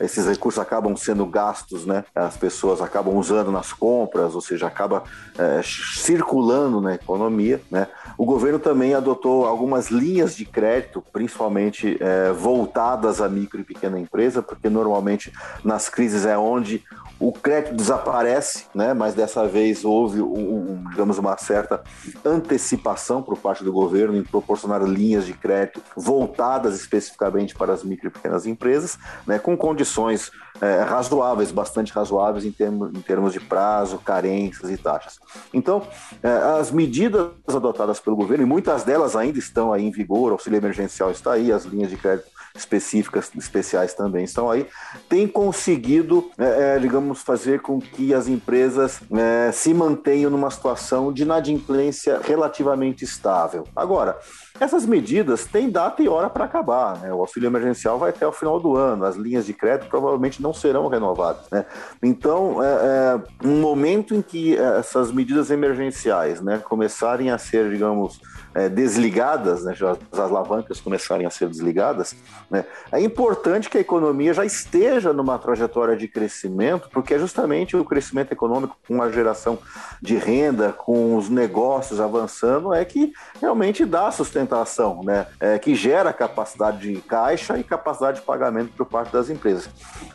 esses 0.00 0.26
recursos 0.26 0.60
acabam 0.60 0.96
sendo 0.96 1.26
gastos, 1.26 1.84
né? 1.84 2.04
As 2.14 2.36
pessoas 2.36 2.80
acabam 2.80 3.16
usando 3.16 3.50
nas 3.50 3.72
compras, 3.72 4.34
ou 4.34 4.40
seja, 4.40 4.66
acaba 4.66 5.04
é, 5.36 5.60
circulando 5.62 6.80
na 6.80 6.94
economia, 6.94 7.60
né? 7.70 7.86
O 8.18 8.26
governo 8.26 8.58
também 8.58 8.94
adotou 8.94 9.46
algumas 9.46 9.92
linhas 9.92 10.34
de 10.34 10.44
crédito, 10.44 11.00
principalmente 11.12 11.96
é, 12.00 12.32
voltadas 12.32 13.20
à 13.20 13.28
micro 13.28 13.60
e 13.60 13.64
pequena 13.64 13.96
empresa, 13.96 14.42
porque 14.42 14.68
normalmente 14.68 15.32
nas 15.62 15.88
crises 15.88 16.26
é 16.26 16.36
onde 16.36 16.82
o 17.20 17.32
crédito 17.32 17.76
desaparece, 17.76 18.66
né? 18.74 18.92
mas 18.92 19.14
dessa 19.14 19.46
vez 19.46 19.84
houve, 19.84 20.20
um, 20.20 20.84
digamos, 20.90 21.16
uma 21.18 21.36
certa 21.36 21.82
antecipação 22.24 23.22
por 23.22 23.38
parte 23.38 23.62
do 23.62 23.72
governo 23.72 24.16
em 24.16 24.24
proporcionar 24.24 24.82
linhas 24.82 25.24
de 25.24 25.32
crédito 25.32 25.80
voltadas 25.96 26.74
especificamente 26.74 27.54
para 27.54 27.72
as 27.72 27.84
micro 27.84 28.08
e 28.08 28.10
pequenas 28.10 28.46
empresas, 28.46 28.98
né? 29.26 29.38
com 29.38 29.56
condições 29.56 30.32
é, 30.60 30.82
razoáveis, 30.82 31.50
bastante 31.50 31.92
razoáveis 31.92 32.44
em 32.44 32.52
termos, 32.52 32.90
em 32.90 33.00
termos 33.00 33.32
de 33.32 33.40
prazo, 33.40 33.98
carências 33.98 34.70
e 34.70 34.76
taxas. 34.76 35.18
Então, 35.52 35.82
é, 36.22 36.28
as 36.60 36.70
medidas 36.70 37.30
adotadas 37.48 38.00
pelo 38.00 38.16
governo, 38.16 38.44
e 38.44 38.46
muitas 38.46 38.84
delas 38.84 39.16
ainda 39.16 39.38
estão 39.38 39.72
aí 39.72 39.84
em 39.84 39.90
vigor, 39.90 40.30
o 40.30 40.34
auxílio 40.34 40.58
emergencial 40.58 41.10
está 41.10 41.32
aí, 41.32 41.52
as 41.52 41.64
linhas 41.64 41.90
de 41.90 41.96
crédito 41.96 42.38
específicas, 42.54 43.30
especiais 43.36 43.94
também 43.94 44.24
estão 44.24 44.50
aí, 44.50 44.66
tem 45.08 45.28
conseguido, 45.28 46.30
é, 46.36 46.76
é, 46.76 46.78
digamos, 46.78 47.22
fazer 47.22 47.60
com 47.60 47.80
que 47.80 48.12
as 48.12 48.26
empresas 48.26 49.00
é, 49.12 49.52
se 49.52 49.72
mantenham 49.72 50.30
numa 50.30 50.50
situação 50.50 51.12
de 51.12 51.22
inadimplência 51.22 52.20
relativamente 52.22 53.04
estável. 53.04 53.64
Agora, 53.76 54.18
essas 54.60 54.84
medidas 54.86 55.44
têm 55.44 55.70
data 55.70 56.02
e 56.02 56.08
hora 56.08 56.28
para 56.28 56.44
acabar. 56.44 56.98
Né? 56.98 57.12
O 57.12 57.20
auxílio 57.20 57.46
emergencial 57.46 57.98
vai 57.98 58.10
até 58.10 58.26
o 58.26 58.32
final 58.32 58.58
do 58.58 58.76
ano, 58.76 59.04
as 59.04 59.16
linhas 59.16 59.46
de 59.46 59.52
crédito 59.52 59.88
provavelmente 59.88 60.42
não 60.42 60.52
serão 60.52 60.88
renovadas. 60.88 61.48
Né? 61.50 61.64
Então, 62.02 62.62
é, 62.62 62.66
é, 62.66 63.46
um 63.46 63.60
momento 63.60 64.14
em 64.14 64.22
que 64.22 64.56
essas 64.56 65.12
medidas 65.12 65.50
emergenciais 65.50 66.40
né, 66.40 66.58
começarem 66.58 67.30
a 67.30 67.38
ser, 67.38 67.70
digamos, 67.70 68.20
é, 68.54 68.68
desligadas, 68.68 69.64
né, 69.64 69.74
as 70.12 70.18
alavancas 70.18 70.80
começarem 70.80 71.26
a 71.26 71.30
ser 71.30 71.48
desligadas, 71.48 72.16
né, 72.50 72.64
é 72.90 73.00
importante 73.00 73.68
que 73.68 73.78
a 73.78 73.80
economia 73.80 74.34
já 74.34 74.44
esteja 74.44 75.12
numa 75.12 75.38
trajetória 75.38 75.96
de 75.96 76.08
crescimento, 76.08 76.88
porque 76.90 77.14
é 77.14 77.18
justamente 77.18 77.76
o 77.76 77.84
crescimento 77.84 78.32
econômico 78.32 78.76
com 78.86 79.02
a 79.02 79.10
geração 79.10 79.58
de 80.02 80.16
renda, 80.16 80.72
com 80.72 81.16
os 81.16 81.28
negócios 81.28 82.00
avançando, 82.00 82.74
é 82.74 82.84
que 82.84 83.12
realmente 83.40 83.84
dá 83.84 84.10
sustentação, 84.48 85.02
né, 85.04 85.26
é, 85.38 85.58
que 85.58 85.74
gera 85.74 86.12
capacidade 86.12 86.78
de 86.78 87.00
caixa 87.02 87.58
e 87.58 87.62
capacidade 87.62 88.20
de 88.20 88.26
pagamento 88.26 88.72
por 88.76 88.86
parte 88.86 89.12
das 89.12 89.28
empresas. 89.28 89.68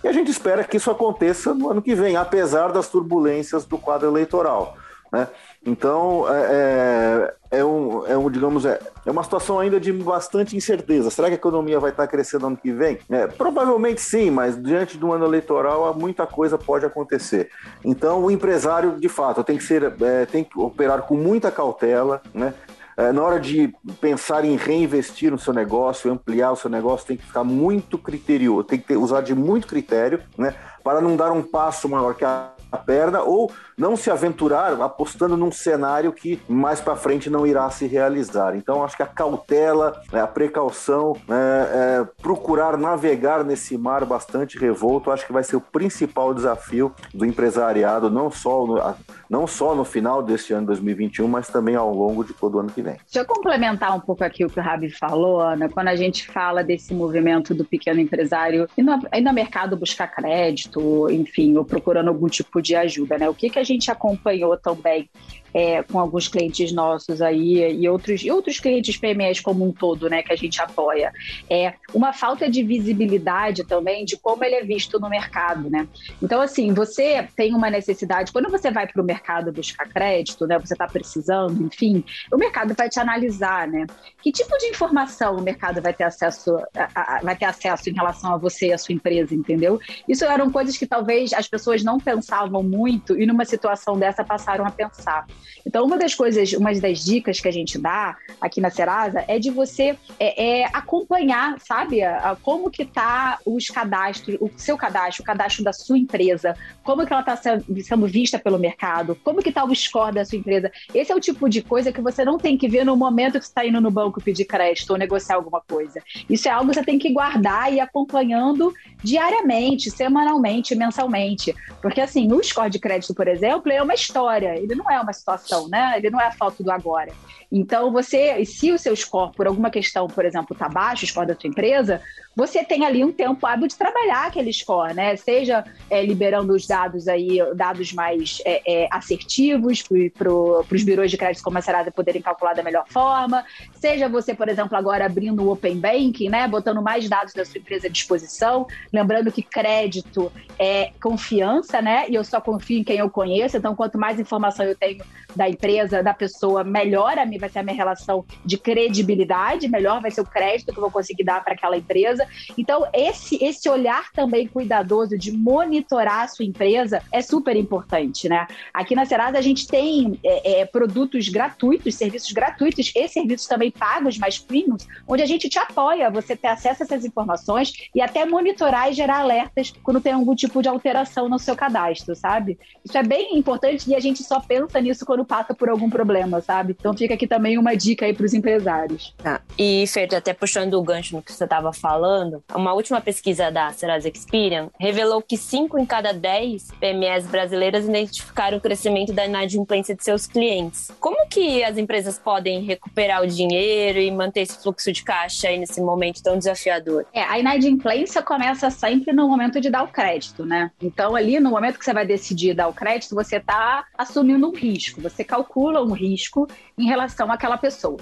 E 0.04 0.08
a 0.08 0.12
gente 0.12 0.32
espera 0.32 0.64
que 0.64 0.78
isso 0.78 0.90
aconteça 0.90 1.54
no 1.54 1.70
ano 1.70 1.82
que 1.82 1.94
vem, 1.94 2.16
apesar 2.16 2.72
das 2.72 2.88
turbulências 2.88 3.66
do 3.66 3.78
quadro 3.78 4.08
eleitoral. 4.08 4.76
Né? 5.12 5.28
Então, 5.64 6.26
é, 6.28 7.34
é, 7.52 7.60
é, 7.60 7.64
um, 7.64 8.08
é 8.08 8.18
um, 8.18 8.32
digamos, 8.32 8.66
é, 8.66 8.80
é 9.06 9.12
uma 9.12 9.24
situação 9.24 9.60
ainda 9.60 9.80
de 9.80 9.94
bastante 9.94 10.58
incerteza. 10.58 11.12
Será 11.12 11.28
que 11.28 11.34
a 11.34 11.36
economia 11.36 11.80
vai 11.80 11.92
estar 11.92 12.08
crescendo 12.08 12.48
ano 12.48 12.58
que 12.58 12.72
vem? 12.72 12.98
É, 13.12 13.28
provavelmente 13.28 14.02
sim, 14.02 14.32
mas 14.32 14.62
diante 14.62 14.98
um 15.06 15.14
ano 15.14 15.26
eleitoral, 15.26 15.94
muita 15.94 16.26
coisa 16.26 16.58
pode 16.58 16.84
acontecer. 16.84 17.52
Então, 17.86 18.24
o 18.24 18.32
empresário, 18.32 19.00
de 19.00 19.08
fato, 19.08 19.44
tem 19.44 19.56
que 19.56 19.64
ser, 19.64 19.94
é, 20.02 20.26
tem 20.26 20.44
que 20.44 20.60
operar 20.60 21.04
com 21.04 21.16
muita 21.16 21.52
cautela, 21.52 22.20
né? 22.34 22.56
É, 22.96 23.12
na 23.12 23.24
hora 23.24 23.40
de 23.40 23.74
pensar 24.00 24.46
em 24.46 24.56
reinvestir 24.56 25.32
no 25.32 25.40
seu 25.40 25.54
negócio, 25.54 26.12
ampliar 26.12 26.52
o 26.52 26.56
seu 26.56 26.70
negócio, 26.70 27.08
tem 27.08 27.18
que 27.18 27.26
ficar 27.26 27.44
muito 27.44 27.98
criterioso, 27.98 28.64
tem 28.64 28.80
que 28.80 28.88
ter, 28.88 28.98
usar 28.98 29.22
de 29.22 29.34
muito 29.34 29.68
critério, 29.68 30.22
né? 30.38 30.56
Para 30.84 31.02
não 31.02 31.16
dar 31.16 31.32
um 31.32 31.42
passo 31.42 31.88
maior 31.90 32.14
que 32.14 32.26
a 32.26 32.54
perna 32.86 33.22
ou 33.22 33.52
não 33.78 33.96
se 33.96 34.10
aventurar 34.10 34.82
apostando 34.82 35.38
num 35.38 35.52
cenário 35.52 36.12
que 36.12 36.40
mais 36.48 36.82
para 36.82 36.96
frente 36.96 37.30
não 37.30 37.46
irá 37.46 37.70
se 37.70 37.88
realizar. 37.88 38.56
Então, 38.56 38.84
acho 38.84 38.98
que 38.98 39.04
a 39.04 39.08
cautela, 39.08 40.02
né, 40.12 40.22
a 40.22 40.28
precaução, 40.28 41.16
é, 41.30 42.02
é, 42.02 42.08
procurar 42.22 42.78
navegar 42.78 43.44
nesse 43.44 43.78
mar 43.78 44.06
bastante 44.06 44.58
revolto, 44.58 45.12
acho 45.12 45.26
que 45.26 45.34
vai 45.34 45.44
ser 45.44 45.56
o 45.56 45.62
principal 45.62 46.34
desafio 46.34 46.94
do 47.14 47.26
empresariado, 47.26 48.10
não 48.10 48.30
só 48.30 48.66
no, 48.66 48.96
não 49.30 49.48
só 49.48 49.76
no 49.76 49.84
final 49.84 50.22
deste 50.22 50.54
ano 50.54 50.68
2021, 50.68 51.28
mas 51.28 51.48
também 51.48 51.76
ao 51.76 51.94
longo 51.94 52.24
de 52.24 52.34
todo 52.34 52.56
o 52.56 52.60
ano 52.60 52.70
que 52.70 52.82
vem. 52.82 52.98
Deixa 53.04 53.20
eu 53.20 53.26
complementar 53.26 53.96
um 53.96 54.00
pouco 54.00 54.24
aqui 54.24 54.46
o 54.46 54.50
que 54.50 54.60
o 54.60 54.64
Rabi 54.64 54.90
falou, 54.90 55.42
Ana, 55.42 55.70
quando 55.70 55.88
a 55.88 55.96
gente 55.96 56.28
fala 56.28 56.64
desse 56.64 56.94
movimento 56.94 57.54
do 57.54 57.66
pequeno 57.66 58.00
empresário 58.00 58.68
e 58.78 58.84
no, 58.84 58.98
no 58.98 59.34
mercado 59.34 59.76
buscar 59.76 60.08
crédito, 60.08 61.10
enfim, 61.10 61.58
ou 61.58 61.66
procurando 61.66 62.10
algum 62.10 62.28
tipo 62.28 62.62
de 62.62 62.76
ajuda, 62.76 63.18
né? 63.18 63.30
O 63.30 63.34
que, 63.34 63.50
que 63.50 63.60
a 63.60 63.64
gente 63.64 63.73
acompanhou 63.92 64.58
também 64.58 65.10
é, 65.54 65.84
com 65.84 66.00
alguns 66.00 66.28
clientes 66.28 66.72
nossos 66.72 67.22
aí 67.22 67.80
e 67.80 67.88
outros, 67.88 68.24
e 68.24 68.32
outros 68.32 68.60
clientes 68.60 68.98
PMEs 68.98 69.40
como 69.40 69.66
um 69.66 69.72
todo, 69.72 70.10
né, 70.10 70.24
que 70.24 70.34
a 70.34 70.36
gente 70.36 70.62
apoia. 70.62 71.14
É 71.50 71.74
uma 71.94 72.12
falta 72.12 72.50
de 72.50 72.64
visibilidade 72.64 73.64
também 73.64 74.04
de 74.06 74.18
como 74.18 74.44
ele 74.44 74.56
é 74.56 74.64
visto 74.64 75.00
no 75.00 75.10
mercado, 75.10 75.70
né? 75.70 75.88
Então, 76.22 76.42
assim, 76.42 76.74
você 76.74 77.28
tem 77.36 77.54
uma 77.54 77.70
necessidade, 77.70 78.32
quando 78.32 78.50
você 78.50 78.72
vai 78.72 78.88
para 78.88 79.02
o 79.02 79.06
mercado 79.06 79.52
buscar 79.52 79.88
crédito, 79.88 80.48
né, 80.48 80.58
você 80.58 80.74
está 80.74 80.88
precisando, 80.88 81.62
enfim, 81.64 82.04
o 82.32 82.38
mercado 82.38 82.74
vai 82.74 82.90
te 82.90 83.00
analisar, 83.00 83.68
né? 83.68 83.86
Que 84.22 84.32
tipo 84.32 84.58
de 84.58 84.68
informação 84.68 85.38
o 85.38 85.42
mercado 85.42 85.82
vai 85.82 85.94
ter 85.94 86.06
acesso, 86.06 86.58
a, 86.76 87.18
a, 87.18 87.22
vai 87.22 87.36
ter 87.36 87.46
acesso 87.46 87.90
em 87.90 87.94
relação 87.94 88.34
a 88.34 88.38
você 88.38 88.68
e 88.68 88.74
a 88.74 88.78
sua 88.78 88.96
empresa, 88.96 89.36
entendeu? 89.36 89.80
Isso 90.08 90.26
eram 90.26 90.52
coisas 90.52 90.78
que 90.78 90.88
talvez 90.88 91.34
as 91.34 91.48
pessoas 91.48 91.84
não 91.84 92.00
pensavam 92.00 92.64
muito 92.64 93.20
e 93.20 93.26
numa 93.26 93.46
situação 93.46 93.98
dessa 93.98 94.24
passaram 94.24 94.66
a 94.66 94.72
pensar. 94.72 95.26
Então, 95.66 95.86
uma 95.86 95.98
das 95.98 96.14
coisas, 96.14 96.54
uma 96.54 96.74
das 96.74 97.04
dicas 97.04 97.40
que 97.40 97.48
a 97.48 97.52
gente 97.52 97.78
dá 97.78 98.18
aqui 98.40 98.60
na 98.62 98.70
Serasa 98.70 99.24
é 99.28 99.40
de 99.40 99.50
você 99.50 99.98
é, 100.20 100.62
é 100.62 100.66
acompanhar, 100.74 101.60
sabe, 101.60 102.02
a, 102.02 102.32
a, 102.32 102.36
como 102.36 102.70
que 102.70 102.86
tá 102.86 103.40
os 103.46 103.68
cadastros, 103.68 104.38
o 104.40 104.50
seu 104.58 104.78
cadastro, 104.78 105.24
o 105.24 105.26
cadastro 105.26 105.64
da 105.64 105.74
sua 105.74 105.98
empresa, 105.98 106.56
como 106.84 107.06
que 107.06 107.14
ela 107.14 107.22
está 107.22 107.36
sendo 107.36 108.08
vista 108.08 108.38
pelo 108.40 108.60
mercado, 108.60 109.18
como 109.24 109.42
que 109.42 109.50
está 109.50 109.64
o 109.64 109.76
score 109.76 110.16
da 110.16 110.26
sua 110.26 110.38
empresa. 110.38 110.72
Esse 110.94 111.12
é 111.12 111.16
o 111.16 111.20
tipo 111.20 111.50
de 111.50 111.62
coisa 111.62 111.92
que 111.92 112.02
você 112.02 112.26
não 112.26 112.38
tem 112.38 112.58
que 112.58 112.68
ver 112.68 112.86
no 112.86 112.96
momento 112.96 113.40
que 113.40 113.46
você 113.46 113.52
está 113.52 113.66
indo 113.66 113.80
no 113.80 113.92
banco 113.92 114.22
pedir 114.22 114.46
crédito 114.46 114.90
ou 114.92 114.98
negociar 114.98 115.36
alguma 115.36 115.62
coisa. 115.62 116.02
Isso 116.30 116.48
é 116.48 116.52
algo 116.52 116.70
que 116.70 116.76
você 116.76 116.84
tem 116.84 117.00
que 117.00 117.12
guardar 117.12 117.72
e 117.72 117.78
ir 117.78 117.80
acompanhando 117.80 118.74
diariamente, 119.04 119.92
semanalmente, 119.92 120.76
mensalmente. 120.76 121.56
Porque, 121.82 122.02
assim, 122.02 122.32
o 122.32 122.42
score 122.44 122.70
de 122.70 122.80
crédito, 122.80 123.14
por 123.14 123.28
exemplo, 123.28 123.72
é 123.72 123.82
uma 123.82 123.94
história, 123.94 124.56
ele 124.58 124.76
não 124.76 124.90
é 124.90 125.00
uma 125.00 125.14
situação 125.14 125.33
situação, 125.38 125.68
né? 125.68 125.94
Ele 125.98 126.10
não 126.10 126.20
é 126.20 126.28
a 126.28 126.32
foto 126.32 126.64
do 126.64 126.72
agora. 126.72 127.12
Então, 127.52 127.92
você, 127.92 128.44
se 128.46 128.72
o 128.72 128.80
seu 128.80 128.96
score, 128.96 129.32
por 129.36 129.46
alguma 129.46 129.70
questão, 129.70 130.08
por 130.08 130.26
exemplo, 130.26 130.54
está 130.54 130.68
baixo, 130.68 131.06
o 131.06 131.08
score 131.08 131.28
da 131.28 131.36
sua 131.36 131.48
empresa, 131.48 132.02
você 132.36 132.64
tem 132.64 132.84
ali 132.84 133.04
um 133.04 133.12
tempo 133.12 133.46
hábil 133.46 133.68
de 133.68 133.78
trabalhar 133.78 134.26
aquele 134.26 134.52
score, 134.52 134.94
né? 134.96 135.16
Seja 135.16 135.64
é, 135.88 136.04
liberando 136.04 136.54
os 136.54 136.66
dados 136.66 137.08
aí, 137.08 137.38
dados 137.56 137.94
mais 137.94 138.42
é, 138.44 138.62
é, 138.66 138.88
assertivos 138.90 139.84
para 139.84 140.32
os 140.32 140.84
birôs 140.84 141.12
de 141.12 141.18
crédito 141.18 141.44
como 141.44 141.60
a 141.60 141.62
Serasa 141.62 141.92
poderem 141.92 142.24
calcular 142.24 142.54
da 142.54 142.64
melhor 142.64 142.86
forma, 142.88 143.46
seja 143.76 144.10
você, 144.10 144.34
por 144.34 144.50
exemplo, 144.50 144.76
agora 144.76 145.06
abrindo 145.06 145.44
o 145.44 145.52
Open 145.52 145.80
Banking, 145.80 146.30
né? 146.30 146.48
Botando 146.48 146.82
mais 146.82 147.08
dados 147.08 147.36
da 147.36 147.46
sua 147.46 147.60
empresa 147.60 147.86
à 147.86 147.90
disposição, 147.90 148.66
lembrando 148.92 149.32
que 149.32 149.44
crédito 149.44 150.32
é 150.58 150.92
confiança, 151.00 151.84
né? 151.84 152.06
E 152.10 152.16
eu 152.16 152.24
só 152.24 152.42
confio 152.42 152.80
em 152.80 152.84
quem 152.84 152.98
eu 152.98 153.12
conheço, 153.12 153.58
então 153.58 153.76
quanto 153.76 154.00
mais 154.00 154.20
informação 154.20 154.66
eu 154.66 154.76
tenho 154.76 155.04
da 155.36 155.50
empresa, 155.50 156.04
da 156.04 156.14
pessoa, 156.14 156.64
melhor 156.64 157.18
a 157.18 157.26
mim 157.26 157.38
vai 157.38 157.50
ser 157.50 157.60
a 157.60 157.64
minha 157.64 157.76
relação 157.76 158.26
de 158.46 158.58
credibilidade, 158.58 159.68
melhor 159.68 160.02
vai 160.02 160.12
ser 160.12 160.22
o 160.22 160.26
crédito 160.26 160.72
que 160.72 160.78
eu 160.78 160.82
vou 160.82 160.92
conseguir 160.92 161.24
dar 161.24 161.44
para 161.44 161.54
aquela 161.54 161.78
empresa. 161.78 162.28
Então, 162.58 162.88
esse, 162.94 163.44
esse 163.44 163.70
olhar 163.70 164.12
também 164.12 164.48
cuidadoso 164.48 165.18
de 165.18 165.32
monitorar 165.32 166.22
a 166.22 166.28
sua 166.28 166.46
empresa 166.46 167.02
é 167.12 167.22
super 167.22 167.56
importante, 167.56 168.28
né? 168.28 168.48
Aqui 168.74 168.96
na 168.96 169.06
Serasa 169.06 169.38
a 169.38 169.42
gente 169.42 169.68
tem 169.68 170.20
é, 170.24 170.62
é, 170.62 170.66
produtos 170.66 171.30
gratuitos, 171.30 171.96
serviços 171.96 172.32
gratuitos 172.32 172.92
e 172.96 173.08
serviços 173.08 173.48
também 173.48 173.72
pagos, 173.72 174.18
mais 174.18 174.40
premiums, 174.40 174.88
onde 175.08 175.22
a 175.22 175.26
gente 175.26 175.50
te 175.50 175.60
apoia 175.60 176.10
você 176.10 176.36
ter 176.36 176.48
acesso 176.48 176.84
a 176.84 176.86
essas 176.86 177.06
informações 177.06 177.74
e 177.94 178.02
até 178.02 178.26
monitorar 178.26 178.90
e 178.90 178.94
gerar 178.94 179.20
alertas 179.20 179.74
quando 179.84 180.02
tem 180.02 180.14
algum 180.14 180.36
tipo 180.36 180.62
de 180.62 180.70
alteração 180.70 181.30
no 181.30 181.40
seu 181.40 181.56
cadastro, 181.56 182.16
sabe? 182.16 182.58
Isso 182.84 182.98
é 182.98 183.04
bem 183.04 183.38
importante 183.38 183.90
e 183.90 183.96
a 183.96 184.00
gente 184.00 184.24
só 184.24 184.40
pensa 184.40 184.80
nisso 184.82 185.06
quando 185.06 185.13
passa 185.26 185.54
por 185.54 185.70
algum 185.70 185.90
problema, 185.90 186.42
sabe? 186.42 186.76
Então 186.80 186.94
fica 186.96 187.14
aqui 187.14 187.28
também 187.28 187.58
uma 187.58 187.76
dica 187.76 188.06
aí 188.06 188.14
para 188.14 188.26
os 188.26 188.34
empresários. 188.34 189.14
Tá. 189.18 189.42
E, 189.58 189.86
Fer, 189.88 190.14
até 190.16 190.34
puxando 190.34 190.74
o 190.74 190.84
gancho 190.84 191.16
no 191.16 191.22
que 191.22 191.32
você 191.32 191.44
estava 191.44 191.72
falando, 191.72 192.44
uma 192.54 192.74
última 192.74 193.00
pesquisa 193.00 193.52
da 193.52 193.72
Serasa 193.72 194.10
Experian 194.10 194.70
revelou 194.80 195.22
que 195.22 195.38
5 195.38 195.78
em 195.78 195.86
cada 195.86 196.12
10 196.12 196.72
PMEs 196.80 197.28
brasileiras 197.28 197.86
identificaram 197.88 198.58
o 198.58 198.62
crescimento 198.62 199.14
da 199.14 199.26
inadimplência 199.26 199.96
de 199.96 200.04
seus 200.04 200.26
clientes. 200.26 200.92
Como 201.00 201.28
que 201.28 201.64
as 201.64 201.78
empresas 201.78 202.18
podem 202.18 202.64
recuperar 202.64 203.22
o 203.22 203.28
dinheiro 203.28 204.00
e 204.00 204.12
manter 204.12 204.42
esse 204.42 204.62
fluxo 204.62 204.92
de 204.92 205.04
caixa 205.04 205.48
aí 205.48 205.58
nesse 205.58 205.82
momento 205.82 206.22
tão 206.22 206.38
desafiador? 206.38 207.06
É, 207.14 207.24
a 207.24 207.40
inadimplência 207.40 208.22
começa 208.22 208.70
sempre 208.70 209.14
no 209.14 209.28
momento 209.28 209.60
de 209.60 209.70
dar 209.70 209.84
o 209.84 209.88
crédito, 209.88 210.46
né? 210.46 210.72
Então, 210.82 211.16
ali 211.16 211.40
no 211.40 211.50
momento 211.50 211.78
que 211.80 211.86
você 211.86 211.94
vai 211.94 212.06
decidir 212.06 212.54
dar 212.54 212.68
o 212.68 212.74
crédito, 212.74 213.16
você 213.16 213.38
está 213.38 213.86
assumindo 213.98 214.48
um 214.48 214.54
risco, 214.54 214.93
você 215.02 215.24
calcula 215.24 215.84
um 215.84 215.94
risco 215.94 216.48
em 216.78 216.86
relação 216.86 217.32
àquela 217.32 217.58
pessoa. 217.58 217.98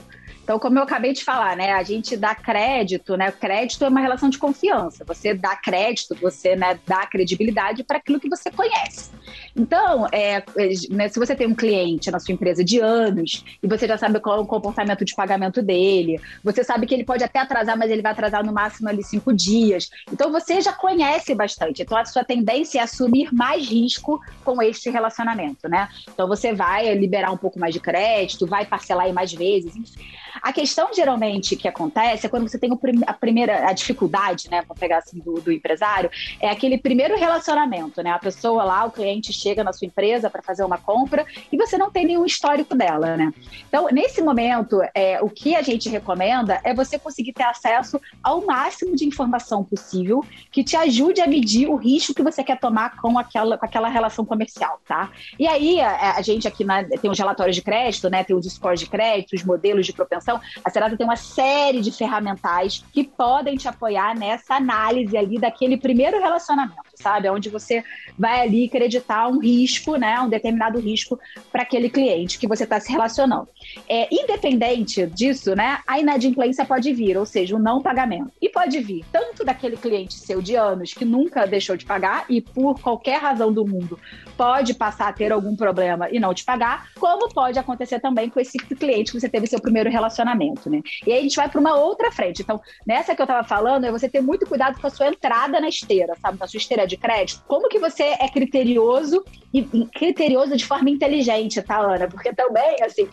Então, 0.52 0.60
como 0.60 0.78
eu 0.80 0.84
acabei 0.84 1.14
de 1.14 1.24
falar, 1.24 1.56
né, 1.56 1.72
a 1.72 1.82
gente 1.82 2.18
dá 2.18 2.36
crédito, 2.36 3.16
né? 3.16 3.32
Crédito 3.32 3.86
é 3.86 3.88
uma 3.88 4.02
relação 4.02 4.30
de 4.30 4.38
confiança. 4.38 5.06
Você 5.06 5.34
dá 5.34 5.56
crédito, 5.56 6.14
você 6.14 6.58
né, 6.58 6.78
dá 6.86 7.06
credibilidade 7.06 7.86
para 7.86 8.00
aquilo 8.00 8.20
que 8.20 8.28
você 8.28 8.52
conhece. 8.52 9.12
Então, 9.56 10.08
é, 10.12 10.44
né, 10.90 11.08
se 11.08 11.18
você 11.18 11.34
tem 11.38 11.48
um 11.48 11.56
cliente 11.56 12.12
na 12.12 12.20
sua 12.20 12.34
empresa 12.34 12.66
de 12.66 12.80
anos 12.80 13.46
e 13.64 13.68
você 13.68 13.88
já 13.88 13.98
sabe 13.98 14.20
qual 14.20 14.40
é 14.40 14.42
o 14.42 14.46
comportamento 14.46 15.06
de 15.06 15.16
pagamento 15.16 15.62
dele, 15.62 16.20
você 16.44 16.66
sabe 16.66 16.86
que 16.86 16.94
ele 16.94 17.06
pode 17.06 17.24
até 17.24 17.40
atrasar, 17.40 17.78
mas 17.78 17.90
ele 17.90 18.02
vai 18.02 18.12
atrasar 18.12 18.46
no 18.46 18.52
máximo 18.52 18.90
ali 18.90 19.06
cinco 19.06 19.32
dias. 19.32 19.90
Então, 20.12 20.34
você 20.34 20.60
já 20.60 20.74
conhece 20.74 21.34
bastante. 21.34 21.82
Então, 21.82 21.98
a 21.98 22.04
sua 22.04 22.26
tendência 22.26 22.80
é 22.80 22.82
assumir 22.82 23.34
mais 23.34 23.70
risco 23.70 24.20
com 24.44 24.62
este 24.62 24.90
relacionamento, 24.90 25.70
né? 25.70 25.88
Então, 26.14 26.28
você 26.28 26.52
vai 26.52 26.94
liberar 26.94 27.32
um 27.32 27.38
pouco 27.38 27.58
mais 27.58 27.74
de 27.74 27.80
crédito, 27.80 28.46
vai 28.46 28.66
parcelar 28.66 29.08
em 29.08 29.14
mais 29.14 29.32
vezes, 29.32 29.78
enfim. 29.78 30.12
A 30.42 30.52
questão, 30.52 30.94
geralmente, 30.94 31.56
que 31.56 31.68
acontece 31.68 32.26
é 32.26 32.30
quando 32.30 32.50
você 32.50 32.58
tem 32.58 32.72
a 33.06 33.14
primeira 33.14 33.70
a 33.70 33.74
dificuldade, 33.74 34.50
né? 34.50 34.64
Vou 34.68 34.76
pegar 34.76 34.98
assim 34.98 35.20
do, 35.20 35.36
do 35.36 35.52
empresário, 35.52 36.10
é 36.40 36.50
aquele 36.50 36.78
primeiro 36.78 37.16
relacionamento, 37.18 38.02
né? 38.02 38.12
A 38.12 38.20
pessoa 38.20 38.64
lá, 38.64 38.86
o 38.86 38.92
cliente 38.92 39.32
chega 39.32 39.64
na 39.64 39.72
sua 39.72 39.86
empresa 39.86 40.30
para 40.30 40.42
fazer 40.42 40.64
uma 40.64 40.78
compra 40.78 41.26
e 41.52 41.58
você 41.58 41.78
não 41.78 41.92
tem 41.92 42.06
nenhum 42.06 42.26
histórico 42.26 42.74
dela, 42.76 43.16
né? 43.16 43.32
Então, 43.68 43.88
nesse 43.92 44.22
momento, 44.22 44.82
é, 44.96 45.22
o 45.22 45.30
que 45.30 45.56
a 45.56 45.62
gente 45.62 45.90
recomenda 45.90 46.60
é 46.64 46.74
você 46.74 46.98
conseguir 46.98 47.34
ter 47.34 47.44
acesso 47.44 48.02
ao 48.24 48.44
máximo 48.46 48.96
de 48.96 49.06
informação 49.06 49.64
possível 49.64 50.26
que 50.52 50.64
te 50.64 50.76
ajude 50.76 51.22
a 51.22 51.28
medir 51.28 51.68
o 51.68 51.76
risco 51.76 52.14
que 52.14 52.24
você 52.24 52.44
quer 52.44 52.60
tomar 52.60 52.98
com 52.98 53.18
aquela, 53.20 53.58
com 53.58 53.66
aquela 53.66 53.90
relação 53.90 54.26
comercial, 54.26 54.80
tá? 54.88 55.12
E 55.38 55.48
aí, 55.48 55.80
a, 55.80 56.16
a 56.16 56.22
gente 56.22 56.48
aqui 56.48 56.64
na, 56.64 56.84
tem 56.84 57.12
os 57.12 57.20
relatórios 57.20 57.56
de 57.56 57.62
crédito, 57.62 58.10
né? 58.10 58.24
Tem 58.24 58.36
os 58.36 58.46
scores 58.52 58.80
de 58.80 58.88
crédito, 58.88 59.36
os 59.36 59.44
modelos 59.44 59.86
de 59.86 59.94
propensão 59.94 60.31
então, 60.32 60.42
a 60.64 60.70
Serasa 60.70 60.96
tem 60.96 61.06
uma 61.06 61.16
série 61.18 61.82
de 61.82 61.92
ferramentais 61.92 62.84
que 62.94 63.04
podem 63.04 63.58
te 63.58 63.68
apoiar 63.68 64.16
nessa 64.16 64.56
análise 64.56 65.18
ali 65.18 65.38
daquele 65.38 65.78
primeiro 65.78 66.20
relacionamento, 66.20 66.78
sabe? 66.96 67.30
Onde 67.30 67.50
você 67.50 67.84
vai 68.18 68.42
ali 68.42 68.66
acreditar 68.66 69.28
um 69.28 69.40
risco, 69.40 69.98
né? 69.98 70.20
Um 70.22 70.30
determinado 70.30 70.80
risco 70.80 71.20
para 71.52 71.64
aquele 71.64 71.90
cliente 71.90 72.40
que 72.40 72.48
você 72.48 72.64
está 72.64 72.80
se 72.80 72.92
relacionando. 72.92 73.50
É, 73.90 74.08
independente 74.14 75.06
disso, 75.08 75.56
né? 75.56 75.80
A 75.86 76.00
inadimplência 76.00 76.64
pode 76.64 76.94
vir, 76.94 77.18
ou 77.18 77.26
seja, 77.26 77.56
o 77.56 77.60
não 77.60 77.82
pagamento. 77.82 78.32
E 78.42 78.48
pode 78.48 78.80
vir 78.80 79.04
tanto 79.12 79.44
daquele 79.44 79.76
cliente 79.76 80.14
seu 80.14 80.42
de 80.42 80.56
anos 80.56 80.94
que 80.94 81.04
nunca 81.04 81.46
deixou 81.46 81.76
de 81.76 81.86
pagar 81.86 82.26
e 82.30 82.40
por 82.40 82.80
qualquer 82.80 83.20
razão 83.20 83.52
do 83.52 83.66
mundo 83.66 84.00
pode 84.42 84.74
passar 84.74 85.08
a 85.08 85.14
ter 85.14 85.32
algum 85.32 85.56
problema 85.56 86.10
e 86.10 86.20
não 86.20 86.34
te 86.34 86.44
pagar, 86.44 86.88
como 87.00 87.30
pode 87.32 87.60
acontecer 87.60 88.00
também 88.00 88.28
com 88.28 88.40
esse 88.40 88.58
cliente 88.58 89.12
que 89.12 89.20
você 89.20 89.30
teve 89.30 89.46
seu 89.46 89.62
primeiro 89.62 89.88
relacionamento 89.88 90.68
né? 90.68 90.82
E 91.06 91.12
aí 91.12 91.20
a 91.20 91.22
gente 91.22 91.36
vai 91.36 91.48
para 91.48 91.60
uma 91.60 91.76
outra 91.76 92.12
frente. 92.12 92.42
Então, 92.42 92.60
nessa 92.86 93.16
que 93.16 93.22
eu 93.22 93.26
estava 93.26 93.48
falando, 93.48 93.86
é 93.86 93.92
você 93.92 94.10
ter 94.10 94.22
muito 94.22 94.48
cuidado 94.48 94.80
com 94.80 94.88
a 94.88 94.90
sua 94.90 95.10
entrada 95.10 95.60
na 95.60 95.70
esteira, 95.70 96.16
sabe? 96.20 96.40
Na 96.40 96.48
sua 96.48 96.58
esteira 96.58 96.88
de 96.88 96.98
crédito. 96.98 97.44
Como 97.48 97.70
que 97.70 97.78
você 97.78 98.16
é 98.20 98.28
criterioso 98.30 99.24
e, 99.54 99.64
criterioso 99.94 100.56
de 100.56 100.66
forma 100.66 100.90
inteligente, 100.90 101.62
tá, 101.62 101.80
Ana? 101.80 102.08
Porque 102.08 102.34
também, 102.34 102.78
assim, 102.82 103.08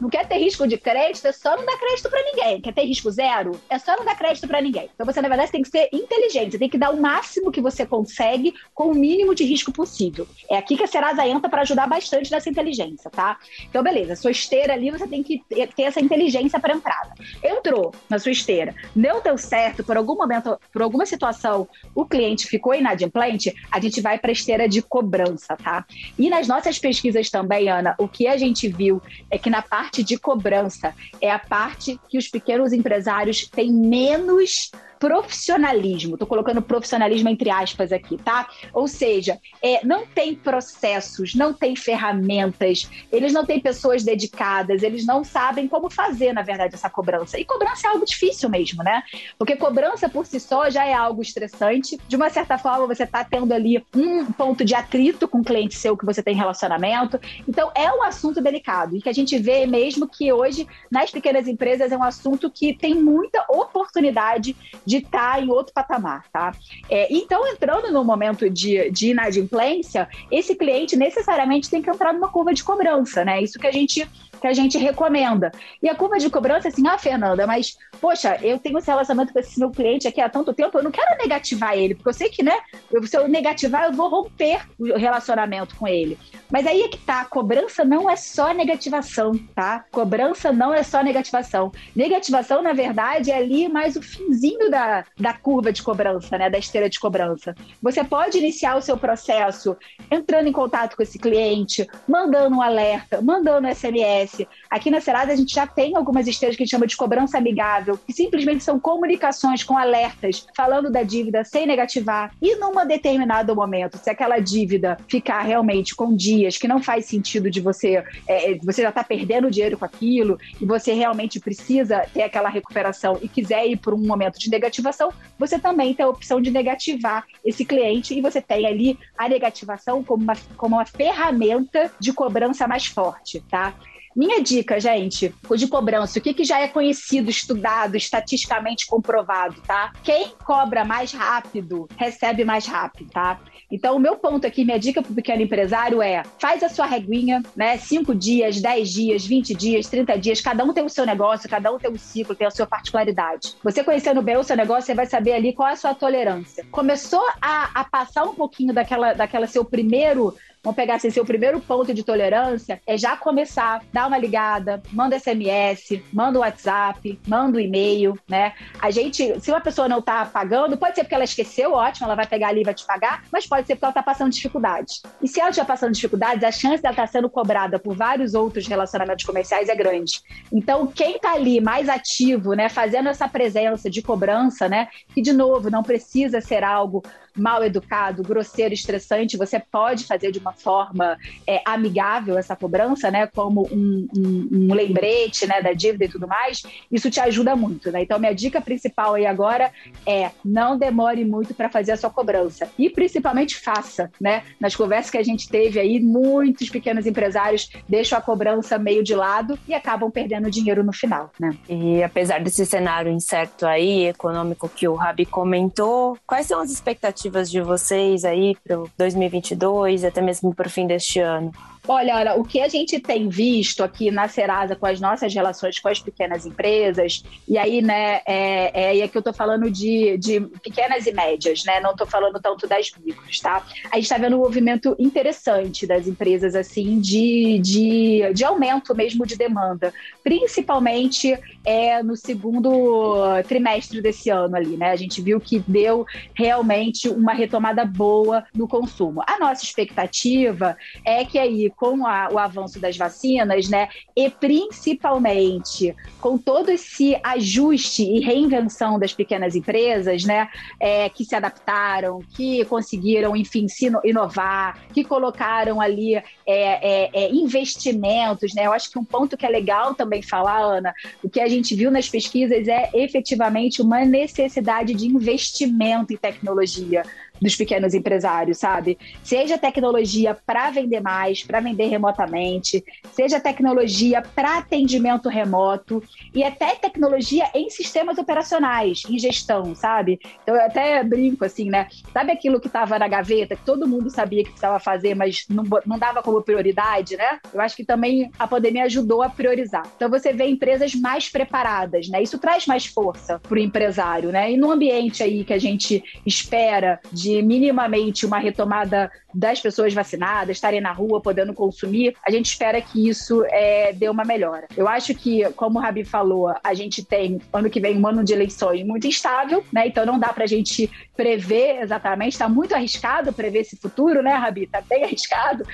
não 0.00 0.08
quer 0.08 0.26
ter 0.26 0.38
risco 0.38 0.66
de 0.66 0.78
crédito, 0.78 1.26
é 1.26 1.32
só 1.32 1.56
não 1.56 1.64
dar 1.64 1.78
crédito 1.78 2.08
para 2.08 2.22
ninguém. 2.22 2.60
Quer 2.60 2.72
ter 2.72 2.84
risco 2.84 3.10
zero? 3.10 3.52
É 3.68 3.78
só 3.78 3.96
não 3.96 4.04
dar 4.04 4.16
crédito 4.16 4.48
para 4.48 4.60
ninguém. 4.60 4.88
Então 4.94 5.06
você, 5.06 5.20
na 5.20 5.28
verdade, 5.28 5.52
tem 5.52 5.62
que 5.62 5.68
ser 5.68 5.88
inteligente. 5.92 6.58
Tem 6.58 6.68
que 6.68 6.78
dar 6.78 6.90
o 6.90 7.00
máximo 7.00 7.52
que 7.52 7.60
você 7.60 7.86
consegue 7.86 8.54
com 8.74 8.90
o 8.90 8.94
mínimo 8.94 9.34
de 9.34 9.44
risco 9.44 9.72
possível. 9.72 10.26
É 10.50 10.56
aqui 10.56 10.76
que 10.76 10.82
a 10.82 10.86
Serasa 10.86 11.26
entra 11.26 11.48
para 11.48 11.62
ajudar 11.62 11.86
bastante 11.86 12.30
nessa 12.30 12.48
inteligência, 12.48 13.10
tá? 13.10 13.38
Então, 13.68 13.82
beleza. 13.82 14.16
Sua 14.16 14.30
esteira 14.30 14.72
ali, 14.72 14.90
você 14.90 15.06
tem 15.06 15.22
que 15.22 15.42
ter 15.48 15.82
essa 15.82 16.00
inteligência 16.00 16.58
para 16.58 16.74
entrada. 16.74 17.12
Entrou 17.42 17.94
na 18.08 18.18
sua 18.18 18.32
esteira, 18.32 18.74
não 18.94 19.20
deu 19.20 19.36
certo, 19.36 19.84
por 19.84 19.96
algum 19.96 20.16
momento, 20.16 20.58
por 20.72 20.82
alguma 20.82 21.04
situação, 21.04 21.68
o 21.94 22.04
cliente 22.04 22.46
ficou 22.46 22.74
inadimplente, 22.74 23.54
a 23.70 23.78
gente 23.80 24.00
vai 24.00 24.18
para 24.18 24.30
a 24.30 24.32
esteira 24.32 24.68
de 24.68 24.80
cobrança, 24.80 25.56
tá? 25.56 25.84
E 26.18 26.30
nas 26.30 26.48
nossas 26.48 26.78
pesquisas 26.78 27.30
também, 27.30 27.68
Ana, 27.68 27.94
o 27.98 28.08
que 28.08 28.26
a 28.26 28.36
gente 28.36 28.68
viu 28.68 29.02
é 29.30 29.38
que 29.38 29.50
na 29.50 29.62
parte 29.62 30.02
de 30.02 30.18
cobrança 30.18 30.94
é 31.20 31.30
a 31.30 31.38
parte 31.38 32.00
que 32.08 32.16
os 32.16 32.28
pequenos 32.28 32.72
empresários 32.72 33.46
têm 33.48 33.72
menos 33.72 34.70
profissionalismo. 34.98 36.14
Estou 36.14 36.28
colocando 36.28 36.60
profissionalismo 36.60 37.28
entre 37.28 37.50
aspas 37.50 37.92
aqui, 37.92 38.16
tá? 38.16 38.48
Ou 38.72 38.88
seja, 38.88 39.38
é, 39.62 39.84
não 39.84 40.06
tem 40.06 40.34
processos, 40.34 41.34
não 41.34 41.52
tem 41.52 41.76
ferramentas, 41.76 42.88
eles 43.10 43.32
não 43.32 43.44
têm 43.44 43.60
pessoas 43.60 44.02
dedicadas, 44.02 44.82
eles 44.82 45.06
não 45.06 45.24
sabem 45.24 45.68
como 45.68 45.90
fazer, 45.90 46.32
na 46.32 46.42
verdade, 46.42 46.74
essa 46.74 46.90
cobrança. 46.90 47.38
E 47.38 47.44
cobrança 47.44 47.86
é 47.86 47.90
algo 47.90 48.04
difícil 48.04 48.48
mesmo, 48.48 48.82
né? 48.82 49.02
Porque 49.38 49.56
cobrança 49.56 50.08
por 50.08 50.26
si 50.26 50.40
só 50.40 50.68
já 50.70 50.84
é 50.84 50.92
algo 50.92 51.22
estressante. 51.22 51.98
De 52.08 52.16
uma 52.16 52.30
certa 52.30 52.58
forma, 52.58 52.86
você 52.86 53.04
está 53.04 53.24
tendo 53.24 53.52
ali 53.52 53.84
um 53.94 54.26
ponto 54.32 54.64
de 54.64 54.74
atrito 54.74 55.28
com 55.28 55.38
o 55.38 55.44
cliente 55.44 55.76
seu 55.76 55.96
que 55.96 56.04
você 56.04 56.22
tem 56.22 56.34
relacionamento. 56.34 57.20
Então, 57.46 57.70
é 57.74 57.92
um 57.92 58.02
assunto 58.02 58.40
delicado 58.40 58.96
e 58.96 59.02
que 59.02 59.08
a 59.08 59.12
gente 59.12 59.38
vê 59.38 59.66
mesmo 59.66 60.08
que 60.08 60.32
hoje, 60.32 60.66
nas 60.90 61.10
pequenas 61.10 61.46
empresas, 61.46 61.92
é 61.92 61.96
um 61.96 62.02
assunto 62.02 62.50
que 62.50 62.74
tem 62.74 62.94
muita 62.94 63.44
oportunidade 63.48 64.56
de 64.88 64.96
estar 64.96 65.34
tá 65.34 65.40
em 65.40 65.50
outro 65.50 65.74
patamar, 65.74 66.24
tá? 66.32 66.52
É, 66.88 67.12
então, 67.14 67.46
entrando 67.46 67.92
no 67.92 68.02
momento 68.02 68.48
de, 68.48 68.90
de 68.90 69.10
inadimplência, 69.10 70.08
esse 70.30 70.54
cliente 70.54 70.96
necessariamente 70.96 71.68
tem 71.68 71.82
que 71.82 71.90
entrar 71.90 72.14
numa 72.14 72.30
curva 72.30 72.54
de 72.54 72.64
cobrança, 72.64 73.22
né? 73.22 73.42
Isso 73.42 73.58
que 73.58 73.66
a 73.66 73.72
gente 73.72 74.08
que 74.40 74.46
a 74.46 74.52
gente 74.52 74.78
recomenda. 74.78 75.50
E 75.82 75.88
a 75.88 75.94
curva 75.94 76.18
de 76.18 76.30
cobrança, 76.30 76.68
assim, 76.68 76.86
ah, 76.86 76.98
Fernanda, 76.98 77.46
mas, 77.46 77.76
poxa, 78.00 78.38
eu 78.42 78.58
tenho 78.58 78.78
esse 78.78 78.86
relacionamento 78.86 79.32
com 79.32 79.38
esse 79.38 79.58
meu 79.58 79.70
cliente 79.70 80.08
aqui 80.08 80.20
há 80.20 80.28
tanto 80.28 80.52
tempo, 80.54 80.78
eu 80.78 80.82
não 80.82 80.90
quero 80.90 81.16
negativar 81.18 81.76
ele, 81.76 81.94
porque 81.94 82.08
eu 82.08 82.14
sei 82.14 82.28
que, 82.28 82.42
né, 82.42 82.56
se 83.04 83.16
eu 83.16 83.28
negativar, 83.28 83.84
eu 83.84 83.92
vou 83.92 84.08
romper 84.08 84.60
o 84.78 84.96
relacionamento 84.96 85.76
com 85.76 85.86
ele. 85.86 86.18
Mas 86.50 86.66
aí 86.66 86.82
é 86.82 86.88
que 86.88 86.98
tá, 86.98 87.24
cobrança 87.24 87.84
não 87.84 88.08
é 88.08 88.16
só 88.16 88.52
negativação, 88.52 89.32
tá? 89.54 89.84
Cobrança 89.90 90.52
não 90.52 90.72
é 90.72 90.82
só 90.82 91.02
negativação. 91.02 91.70
Negativação, 91.94 92.62
na 92.62 92.72
verdade, 92.72 93.30
é 93.30 93.36
ali 93.36 93.68
mais 93.68 93.96
o 93.96 94.02
finzinho 94.02 94.70
da, 94.70 95.04
da 95.18 95.32
curva 95.34 95.72
de 95.72 95.82
cobrança, 95.82 96.38
né, 96.38 96.48
da 96.48 96.58
esteira 96.58 96.88
de 96.88 96.98
cobrança. 96.98 97.54
Você 97.82 98.02
pode 98.02 98.38
iniciar 98.38 98.76
o 98.76 98.82
seu 98.82 98.96
processo 98.96 99.76
entrando 100.10 100.48
em 100.48 100.52
contato 100.52 100.96
com 100.96 101.02
esse 101.02 101.18
cliente, 101.18 101.86
mandando 102.06 102.56
um 102.56 102.62
alerta, 102.62 103.20
mandando 103.20 103.68
SMS, 103.68 104.27
acontece. 104.28 104.48
Aqui 104.70 104.90
na 104.90 105.00
Serasa 105.00 105.32
a 105.32 105.36
gente 105.36 105.54
já 105.54 105.66
tem 105.66 105.96
algumas 105.96 106.26
esteiras 106.26 106.56
que 106.56 106.62
a 106.62 106.66
gente 106.66 106.70
chama 106.70 106.86
de 106.86 106.96
cobrança 106.96 107.38
amigável, 107.38 107.98
que 107.98 108.12
simplesmente 108.12 108.62
são 108.62 108.78
comunicações 108.78 109.64
com 109.64 109.76
alertas, 109.76 110.46
falando 110.56 110.90
da 110.90 111.02
dívida 111.02 111.42
sem 111.44 111.66
negativar. 111.66 112.32
E 112.40 112.56
num 112.56 112.86
determinado 112.86 113.54
momento, 113.56 113.98
se 113.98 114.10
aquela 114.10 114.38
dívida 114.38 114.98
ficar 115.08 115.40
realmente 115.40 115.94
com 115.94 116.14
dias 116.14 116.58
que 116.58 116.68
não 116.68 116.82
faz 116.82 117.06
sentido 117.06 117.50
de 117.50 117.60
você, 117.60 118.04
é, 118.26 118.52
é 118.52 118.58
você 118.62 118.82
já 118.82 118.90
está 118.90 119.02
perdendo 119.02 119.50
dinheiro 119.50 119.78
com 119.78 119.84
aquilo 119.84 120.38
e 120.60 120.64
você 120.64 120.92
realmente 120.92 121.40
precisa 121.40 122.04
ter 122.12 122.22
aquela 122.22 122.48
recuperação 122.48 123.18
e 123.22 123.28
quiser 123.28 123.66
ir 123.66 123.76
por 123.76 123.94
um 123.94 123.98
momento 123.98 124.38
de 124.38 124.50
negativação, 124.50 125.12
você 125.38 125.58
também 125.58 125.94
tem 125.94 126.04
a 126.04 126.08
opção 126.08 126.40
de 126.40 126.50
negativar 126.50 127.24
esse 127.44 127.64
cliente 127.64 128.14
e 128.14 128.20
você 128.20 128.40
tem 128.40 128.66
ali 128.66 128.98
a 129.16 129.28
negativação 129.28 130.02
como 130.02 130.22
uma, 130.22 130.36
como 130.56 130.76
uma 130.76 130.86
ferramenta 130.86 131.90
de 131.98 132.12
cobrança 132.12 132.66
mais 132.66 132.86
forte, 132.86 133.42
tá? 133.48 133.74
Minha 134.18 134.42
dica, 134.42 134.80
gente, 134.80 135.32
de 135.56 135.68
cobrança, 135.68 136.18
o 136.18 136.20
que, 136.20 136.34
que 136.34 136.42
já 136.42 136.58
é 136.58 136.66
conhecido, 136.66 137.30
estudado, 137.30 137.96
estatisticamente 137.96 138.84
comprovado, 138.84 139.60
tá? 139.64 139.92
Quem 140.02 140.32
cobra 140.44 140.84
mais 140.84 141.12
rápido, 141.12 141.88
recebe 141.96 142.44
mais 142.44 142.66
rápido, 142.66 143.08
tá? 143.12 143.38
Então, 143.70 143.94
o 143.94 144.00
meu 144.00 144.16
ponto 144.16 144.44
aqui, 144.44 144.64
minha 144.64 144.78
dica 144.78 145.00
para 145.00 145.12
o 145.12 145.14
pequeno 145.14 145.42
empresário 145.42 146.02
é: 146.02 146.24
faz 146.40 146.64
a 146.64 146.68
sua 146.68 146.84
reguinha, 146.84 147.44
né? 147.54 147.76
Cinco 147.78 148.12
dias, 148.12 148.60
dez 148.60 148.88
dias, 148.88 149.24
vinte 149.24 149.54
dias, 149.54 149.86
trinta 149.86 150.18
dias, 150.18 150.40
cada 150.40 150.64
um 150.64 150.72
tem 150.72 150.84
o 150.84 150.88
seu 150.88 151.06
negócio, 151.06 151.48
cada 151.48 151.72
um 151.72 151.78
tem 151.78 151.88
um 151.88 151.96
ciclo, 151.96 152.34
tem 152.34 152.48
a 152.48 152.50
sua 152.50 152.66
particularidade. 152.66 153.54
Você 153.62 153.84
conhecendo 153.84 154.20
bem 154.20 154.36
o 154.36 154.42
seu 154.42 154.56
negócio, 154.56 154.86
você 154.86 154.94
vai 154.94 155.06
saber 155.06 155.34
ali 155.34 155.52
qual 155.52 155.68
é 155.68 155.74
a 155.74 155.76
sua 155.76 155.94
tolerância. 155.94 156.66
Começou 156.72 157.22
a, 157.40 157.70
a 157.72 157.84
passar 157.84 158.24
um 158.24 158.34
pouquinho 158.34 158.74
daquela, 158.74 159.12
daquela 159.12 159.46
seu 159.46 159.64
primeiro 159.64 160.34
vamos 160.68 160.76
pegar 160.76 160.96
assim, 160.96 161.08
seu 161.08 161.24
primeiro 161.24 161.60
ponto 161.60 161.94
de 161.94 162.04
tolerância 162.04 162.80
é 162.86 162.96
já 162.98 163.16
começar, 163.16 163.82
dá 163.90 164.06
uma 164.06 164.18
ligada, 164.18 164.82
manda 164.92 165.18
SMS, 165.18 166.02
manda 166.12 166.40
WhatsApp, 166.40 167.18
manda 167.26 167.56
um 167.56 167.60
e-mail, 167.60 168.18
né? 168.28 168.52
A 168.78 168.90
gente, 168.90 169.40
se 169.40 169.50
uma 169.50 169.62
pessoa 169.62 169.88
não 169.88 170.02
tá 170.02 170.26
pagando, 170.26 170.76
pode 170.76 170.94
ser 170.94 171.04
porque 171.04 171.14
ela 171.14 171.24
esqueceu, 171.24 171.72
ótimo, 171.72 172.06
ela 172.06 172.14
vai 172.14 172.26
pegar 172.26 172.48
ali 172.48 172.60
e 172.60 172.64
vai 172.64 172.74
te 172.74 172.84
pagar, 172.84 173.24
mas 173.32 173.46
pode 173.46 173.66
ser 173.66 173.76
porque 173.76 173.86
ela 173.86 173.94
tá 173.94 174.02
passando 174.02 174.30
dificuldade. 174.30 175.00
E 175.22 175.28
se 175.28 175.40
ela 175.40 175.48
estiver 175.48 175.66
passando 175.66 175.92
dificuldades, 175.92 176.44
a 176.44 176.52
chance 176.52 176.82
dela 176.82 176.92
estar 176.92 177.06
tá 177.06 177.12
sendo 177.12 177.30
cobrada 177.30 177.78
por 177.78 177.96
vários 177.96 178.34
outros 178.34 178.66
relacionamentos 178.66 179.24
comerciais 179.24 179.70
é 179.70 179.74
grande. 179.74 180.20
Então, 180.52 180.86
quem 180.86 181.18
tá 181.18 181.32
ali 181.32 181.62
mais 181.62 181.88
ativo, 181.88 182.52
né, 182.52 182.68
fazendo 182.68 183.08
essa 183.08 183.26
presença 183.26 183.88
de 183.88 184.02
cobrança, 184.02 184.68
né, 184.68 184.88
que 185.14 185.22
de 185.22 185.32
novo 185.32 185.70
não 185.70 185.82
precisa 185.82 186.42
ser 186.42 186.62
algo 186.62 187.02
mal 187.38 187.64
educado, 187.64 188.22
grosseiro, 188.22 188.74
estressante, 188.74 189.36
você 189.36 189.58
pode 189.60 190.04
fazer 190.04 190.30
de 190.30 190.38
uma 190.38 190.52
forma 190.52 191.16
é, 191.46 191.60
amigável 191.64 192.38
essa 192.38 192.56
cobrança, 192.56 193.10
né? 193.10 193.26
Como 193.26 193.68
um, 193.70 194.08
um, 194.16 194.48
um, 194.52 194.74
lembrete, 194.74 195.46
né, 195.46 195.62
da 195.62 195.72
dívida 195.72 196.04
e 196.04 196.08
tudo 196.08 196.26
mais. 196.26 196.62
Isso 196.90 197.10
te 197.10 197.20
ajuda 197.20 197.54
muito, 197.54 197.90
né? 197.90 198.02
Então 198.02 198.18
minha 198.18 198.34
dica 198.34 198.60
principal 198.60 199.14
aí 199.14 199.26
agora 199.26 199.72
é 200.06 200.30
não 200.44 200.78
demore 200.78 201.24
muito 201.24 201.54
para 201.54 201.68
fazer 201.68 201.92
a 201.92 201.96
sua 201.96 202.10
cobrança 202.10 202.68
e 202.78 202.90
principalmente 202.90 203.56
faça, 203.56 204.10
né? 204.20 204.42
Nas 204.60 204.74
conversas 204.74 205.10
que 205.10 205.18
a 205.18 205.22
gente 205.22 205.48
teve 205.48 205.78
aí, 205.78 206.00
muitos 206.00 206.68
pequenos 206.68 207.06
empresários 207.06 207.70
deixam 207.88 208.18
a 208.18 208.22
cobrança 208.22 208.78
meio 208.78 209.02
de 209.02 209.14
lado 209.14 209.58
e 209.66 209.74
acabam 209.74 210.10
perdendo 210.10 210.50
dinheiro 210.50 210.82
no 210.82 210.92
final, 210.92 211.30
né? 211.38 211.56
E 211.68 212.02
apesar 212.02 212.42
desse 212.42 212.64
cenário 212.64 213.10
incerto 213.10 213.66
aí 213.66 214.06
econômico 214.06 214.68
que 214.68 214.88
o 214.88 214.94
Rabi 214.94 215.26
comentou, 215.26 216.18
quais 216.26 216.46
são 216.46 216.60
as 216.60 216.70
expectativas 216.70 217.27
expectativas 217.28 217.50
de 217.50 217.60
vocês 217.60 218.24
aí 218.24 218.56
para 218.64 218.82
2022, 218.96 220.04
até 220.04 220.20
mesmo 220.20 220.54
para 220.54 220.66
o 220.66 220.70
fim 220.70 220.86
deste 220.86 221.20
ano? 221.20 221.52
Olha, 221.90 222.16
olha, 222.16 222.34
o 222.34 222.44
que 222.44 222.60
a 222.60 222.68
gente 222.68 223.00
tem 223.00 223.30
visto 223.30 223.82
aqui 223.82 224.10
na 224.10 224.28
Serasa 224.28 224.76
com 224.76 224.84
as 224.84 225.00
nossas 225.00 225.32
relações 225.32 225.78
com 225.78 225.88
as 225.88 225.98
pequenas 225.98 226.44
empresas, 226.44 227.24
e 227.48 227.56
aí, 227.56 227.80
né, 227.80 228.20
é, 228.26 228.70
é, 228.74 228.96
e 228.96 229.02
aqui 229.02 229.16
eu 229.16 229.22
tô 229.22 229.32
falando 229.32 229.70
de, 229.70 230.18
de 230.18 230.38
pequenas 230.62 231.06
e 231.06 231.12
médias, 231.12 231.64
né? 231.64 231.80
Não 231.80 231.96
tô 231.96 232.04
falando 232.04 232.38
tanto 232.40 232.68
das 232.68 232.90
micros, 233.02 233.40
tá? 233.40 233.64
A 233.90 233.94
gente 233.94 234.04
está 234.04 234.18
vendo 234.18 234.36
um 234.36 234.40
movimento 234.40 234.94
interessante 234.98 235.86
das 235.86 236.06
empresas, 236.06 236.54
assim, 236.54 237.00
de, 237.00 237.58
de, 237.58 238.34
de 238.34 238.44
aumento 238.44 238.94
mesmo 238.94 239.24
de 239.24 239.36
demanda, 239.36 239.90
principalmente 240.22 241.38
é, 241.64 242.02
no 242.02 242.16
segundo 242.16 243.42
trimestre 243.48 244.02
desse 244.02 244.28
ano 244.28 244.56
ali, 244.56 244.76
né? 244.76 244.90
A 244.90 244.96
gente 244.96 245.22
viu 245.22 245.40
que 245.40 245.58
deu 245.60 246.04
realmente 246.34 247.08
uma 247.18 247.32
retomada 247.32 247.84
boa 247.84 248.44
no 248.54 248.68
consumo. 248.68 249.22
A 249.26 249.38
nossa 249.38 249.64
expectativa 249.64 250.76
é 251.04 251.24
que 251.24 251.38
aí 251.38 251.70
com 251.76 252.06
a, 252.06 252.28
o 252.30 252.38
avanço 252.38 252.78
das 252.80 252.96
vacinas, 252.96 253.68
né, 253.68 253.88
e 254.16 254.30
principalmente 254.30 255.94
com 256.20 256.38
todo 256.38 256.70
esse 256.70 257.18
ajuste 257.22 258.02
e 258.02 258.20
reinvenção 258.20 258.98
das 258.98 259.12
pequenas 259.12 259.54
empresas, 259.54 260.24
né, 260.24 260.48
é, 260.80 261.08
que 261.08 261.24
se 261.24 261.34
adaptaram, 261.34 262.20
que 262.36 262.64
conseguiram, 262.64 263.36
enfim, 263.36 263.68
se 263.68 263.90
inovar, 264.04 264.78
que 264.92 265.04
colocaram 265.04 265.80
ali 265.80 266.14
é, 266.14 266.24
é, 266.46 267.10
é, 267.12 267.32
investimentos, 267.32 268.54
né? 268.54 268.66
Eu 268.66 268.72
acho 268.72 268.90
que 268.90 268.98
um 268.98 269.04
ponto 269.04 269.36
que 269.36 269.46
é 269.46 269.48
legal 269.48 269.94
também 269.94 270.22
falar, 270.22 270.60
Ana, 270.60 270.94
o 271.22 271.28
que 271.28 271.40
a 271.40 271.48
gente 271.48 271.74
viu 271.74 271.90
nas 271.90 272.08
pesquisas 272.08 272.66
é 272.68 272.90
efetivamente 272.94 273.82
uma 273.82 274.04
necessidade 274.04 274.94
de 274.94 275.06
investimento 275.06 276.12
em 276.12 276.16
tecnologia 276.16 277.02
dos 277.40 277.56
pequenos 277.56 277.94
empresários, 277.94 278.58
sabe? 278.58 278.98
Seja 279.22 279.58
tecnologia 279.58 280.36
para 280.46 280.70
vender 280.70 281.00
mais, 281.00 281.42
para 281.42 281.60
vender 281.60 281.86
remotamente, 281.86 282.84
seja 283.12 283.40
tecnologia 283.40 284.22
para 284.22 284.58
atendimento 284.58 285.28
remoto 285.28 286.02
e 286.34 286.42
até 286.42 286.74
tecnologia 286.74 287.48
em 287.54 287.70
sistemas 287.70 288.18
operacionais, 288.18 289.02
em 289.08 289.18
gestão, 289.18 289.74
sabe? 289.74 290.18
Então 290.42 290.54
eu 290.54 290.62
até 290.62 291.02
brinco 291.02 291.44
assim, 291.44 291.70
né? 291.70 291.88
Sabe 292.12 292.32
aquilo 292.32 292.60
que 292.60 292.66
estava 292.66 292.98
na 292.98 293.08
gaveta, 293.08 293.56
que 293.56 293.64
todo 293.64 293.88
mundo 293.88 294.10
sabia 294.10 294.42
que 294.42 294.50
precisava 294.50 294.78
fazer, 294.78 295.14
mas 295.14 295.44
não, 295.48 295.64
não 295.86 295.98
dava 295.98 296.22
como 296.22 296.42
prioridade, 296.42 297.16
né? 297.16 297.38
Eu 297.52 297.60
acho 297.60 297.76
que 297.76 297.84
também 297.84 298.30
a 298.38 298.46
pandemia 298.46 298.84
ajudou 298.84 299.22
a 299.22 299.28
priorizar. 299.28 299.86
Então 299.96 300.10
você 300.10 300.32
vê 300.32 300.46
empresas 300.46 300.94
mais 300.94 301.28
preparadas, 301.28 302.08
né? 302.08 302.22
Isso 302.22 302.38
traz 302.38 302.66
mais 302.66 302.86
força 302.86 303.38
para 303.38 303.54
o 303.54 303.58
empresário, 303.58 304.30
né? 304.30 304.52
E 304.52 304.56
no 304.56 304.70
ambiente 304.70 305.22
aí 305.22 305.44
que 305.44 305.52
a 305.52 305.58
gente 305.58 306.02
espera 306.26 307.00
de 307.12 307.27
de 307.28 307.42
minimamente 307.42 308.24
uma 308.24 308.38
retomada 308.38 309.10
das 309.34 309.60
pessoas 309.60 309.92
vacinadas, 309.92 310.56
estarem 310.56 310.80
na 310.80 310.92
rua, 310.92 311.20
podendo 311.20 311.52
consumir, 311.52 312.16
a 312.26 312.30
gente 312.30 312.46
espera 312.46 312.80
que 312.80 313.08
isso 313.08 313.44
é, 313.48 313.92
dê 313.92 314.08
uma 314.08 314.24
melhora. 314.24 314.66
Eu 314.74 314.88
acho 314.88 315.14
que, 315.14 315.44
como 315.52 315.78
o 315.78 315.82
Rabi 315.82 316.04
falou, 316.04 316.54
a 316.64 316.74
gente 316.74 317.04
tem 317.04 317.38
ano 317.52 317.68
que 317.68 317.80
vem 317.80 317.98
um 317.98 318.06
ano 318.06 318.24
de 318.24 318.32
eleições 318.32 318.84
muito 318.84 319.06
instável, 319.06 319.62
né? 319.70 319.86
Então 319.86 320.06
não 320.06 320.18
dá 320.18 320.32
para 320.32 320.44
a 320.44 320.46
gente 320.46 320.90
prever 321.14 321.82
exatamente, 321.82 322.32
está 322.32 322.48
muito 322.48 322.74
arriscado 322.74 323.32
prever 323.32 323.60
esse 323.60 323.76
futuro, 323.76 324.22
né, 324.22 324.32
Rabi? 324.32 324.62
Está 324.62 324.80
bem 324.80 325.04
arriscado, 325.04 325.64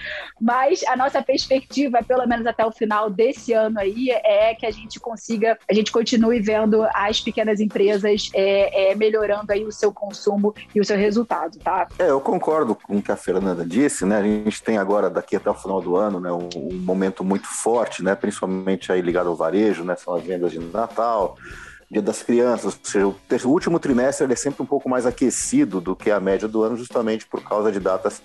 mas 0.40 0.82
a 0.84 0.96
nossa 0.96 1.22
perspectiva, 1.22 2.02
pelo 2.02 2.26
menos 2.26 2.46
até 2.46 2.66
o 2.66 2.72
final 2.72 3.08
desse 3.08 3.52
ano 3.52 3.78
aí, 3.78 4.10
é 4.10 4.54
que 4.54 4.66
a 4.66 4.70
gente 4.70 4.98
consiga, 4.98 5.56
a 5.70 5.74
gente 5.74 5.92
continue 5.92 6.40
vendo 6.40 6.84
as 6.92 7.20
pequenas 7.20 7.60
empresas 7.60 8.30
é, 8.34 8.90
é, 8.90 8.94
melhorando 8.96 9.52
aí 9.52 9.64
o 9.64 9.70
seu 9.70 9.92
consumo 9.92 10.54
e 10.74 10.80
o 10.80 10.84
seu 10.84 10.96
resultado 10.96 11.43
tá? 11.50 11.88
É, 11.98 12.10
eu 12.10 12.20
concordo 12.20 12.74
com 12.74 12.98
o 12.98 13.02
que 13.02 13.12
a 13.12 13.16
Fernanda 13.16 13.64
disse, 13.64 14.04
né? 14.04 14.18
A 14.18 14.22
gente 14.22 14.62
tem 14.62 14.78
agora, 14.78 15.10
daqui 15.10 15.36
até 15.36 15.50
o 15.50 15.54
final 15.54 15.80
do 15.80 15.96
ano, 15.96 16.20
né, 16.20 16.30
um, 16.32 16.48
um 16.56 16.74
momento 16.74 17.24
muito 17.24 17.46
forte, 17.46 18.02
né? 18.02 18.14
Principalmente 18.14 18.90
aí 18.90 19.00
ligado 19.00 19.28
ao 19.28 19.36
varejo, 19.36 19.84
né? 19.84 19.96
São 19.96 20.14
as 20.14 20.22
vendas 20.22 20.52
de 20.52 20.58
Natal, 20.58 21.36
Dia 21.94 22.02
das 22.02 22.24
Crianças, 22.24 22.64
ou 22.64 23.14
seja, 23.30 23.46
o, 23.46 23.50
último 23.52 23.78
trimestre 23.78 24.30
é 24.32 24.34
sempre 24.34 24.60
um 24.64 24.66
pouco 24.66 24.88
mais 24.88 25.06
aquecido 25.06 25.80
do 25.80 25.94
que 25.94 26.10
a 26.10 26.18
média 26.18 26.48
do 26.48 26.60
ano, 26.64 26.76
justamente 26.76 27.24
por 27.24 27.40
causa 27.40 27.70
de 27.70 27.78
datas 27.78 28.20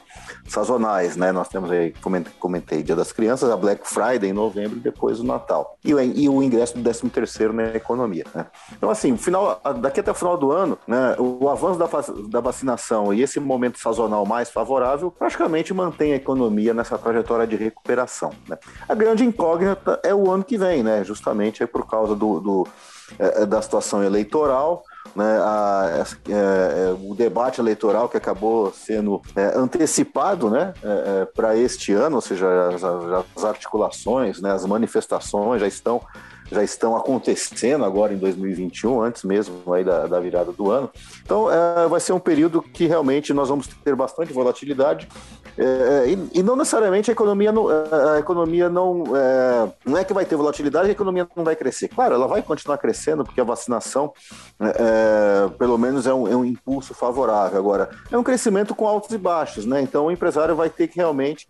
sazonais, 0.47 1.15
né? 1.15 1.31
Nós 1.31 1.47
temos 1.49 1.69
aí, 1.69 1.93
comentei, 2.39 2.81
Dia 2.81 2.95
das 2.95 3.11
Crianças, 3.11 3.47
a 3.51 3.55
Black 3.55 3.87
Friday 3.87 4.31
em 4.31 4.33
novembro 4.33 4.77
e 4.77 4.79
depois 4.79 5.19
o 5.19 5.23
Natal. 5.23 5.77
E 5.85 5.91
e 5.91 6.27
o 6.27 6.41
ingresso 6.41 6.75
do 6.75 6.81
13 6.81 7.09
terceiro 7.11 7.53
na 7.53 7.75
economia, 7.75 8.25
né? 8.33 8.47
Então, 8.75 8.89
assim, 8.89 9.15
final, 9.15 9.61
daqui 9.79 9.99
até 9.99 10.09
o 10.09 10.15
final 10.15 10.35
do 10.35 10.51
ano, 10.51 10.75
né, 10.87 11.15
o 11.19 11.47
avanço 11.47 11.77
da, 11.77 11.87
da 12.27 12.39
vacinação 12.39 13.13
e 13.13 13.21
esse 13.21 13.39
momento 13.39 13.77
sazonal 13.77 14.25
mais 14.25 14.49
favorável 14.49 15.11
praticamente 15.11 15.75
mantém 15.75 16.13
a 16.13 16.15
economia 16.15 16.73
nessa 16.73 16.97
trajetória 16.97 17.45
de 17.45 17.55
recuperação, 17.55 18.31
né? 18.47 18.57
A 18.87 18.95
grande 18.95 19.23
incógnita 19.23 19.99
é 20.03 20.15
o 20.15 20.31
ano 20.31 20.43
que 20.43 20.57
vem, 20.57 20.81
né? 20.81 21.03
Justamente 21.03 21.61
aí 21.61 21.67
por 21.67 21.85
causa 21.85 22.15
do, 22.15 22.39
do 22.39 22.67
é, 22.67 22.67
é, 22.67 22.98
da 23.47 23.61
situação 23.61 24.03
eleitoral, 24.03 24.83
né, 25.15 25.39
a, 25.41 26.05
é, 26.27 26.33
é, 26.33 26.95
o 27.01 27.15
debate 27.15 27.59
eleitoral 27.59 28.07
que 28.07 28.17
acabou 28.17 28.71
sendo 28.71 29.21
é, 29.35 29.57
antecipado 29.57 30.49
né, 30.49 30.73
é, 30.83 31.25
para 31.25 31.57
este 31.57 31.93
ano, 31.93 32.17
ou 32.17 32.21
seja, 32.21 32.47
as, 32.69 32.83
as 32.83 33.43
articulações, 33.43 34.41
né, 34.41 34.51
as 34.51 34.65
manifestações 34.65 35.61
já 35.61 35.67
estão 35.67 36.01
já 36.51 36.63
estão 36.63 36.97
acontecendo 36.97 37.85
agora 37.85 38.11
em 38.11 38.17
2021, 38.17 39.03
antes 39.03 39.23
mesmo 39.23 39.71
aí 39.71 39.83
da, 39.83 40.07
da 40.07 40.19
virada 40.19 40.51
do 40.51 40.71
ano. 40.71 40.89
Então, 41.21 41.47
é, 41.51 41.87
vai 41.87 41.99
ser 41.99 42.13
um 42.13 42.19
período 42.19 42.59
que 42.59 42.87
realmente 42.87 43.31
nós 43.33 43.49
vamos 43.49 43.67
ter 43.67 43.95
bastante 43.95 44.33
volatilidade 44.33 45.07
é, 45.61 46.07
e, 46.07 46.39
e, 46.39 46.43
não 46.43 46.55
necessariamente 46.55 47.11
a 47.11 47.13
economia 47.13 47.51
não, 47.51 47.67
a 47.67 48.17
economia 48.17 48.69
não 48.69 49.03
é, 49.13 49.69
não 49.85 49.97
é 49.97 50.05
que 50.05 50.13
vai 50.13 50.23
ter 50.23 50.37
volatilidade, 50.37 50.87
a 50.87 50.91
economia 50.91 51.27
não 51.35 51.43
vai 51.43 51.53
crescer. 51.53 51.89
Claro, 51.89 52.15
ela 52.15 52.27
vai 52.27 52.41
continuar 52.41 52.77
crescendo 52.77 53.25
porque 53.25 53.41
a 53.41 53.43
vacinação, 53.43 54.13
é, 54.57 55.49
pelo 55.57 55.77
menos, 55.77 56.07
é 56.07 56.13
um, 56.13 56.27
é 56.29 56.35
um, 56.35 56.45
impulso 56.45 56.93
favorável. 56.93 57.59
Agora, 57.59 57.89
é 58.09 58.17
um 58.17 58.23
crescimento 58.23 58.73
com 58.73 58.87
altos 58.87 59.11
e 59.13 59.17
baixos, 59.17 59.65
né? 59.65 59.81
Então, 59.81 60.05
o 60.05 60.11
empresário 60.11 60.55
vai 60.55 60.69
ter 60.69 60.87
que 60.87 60.95
realmente 60.95 61.45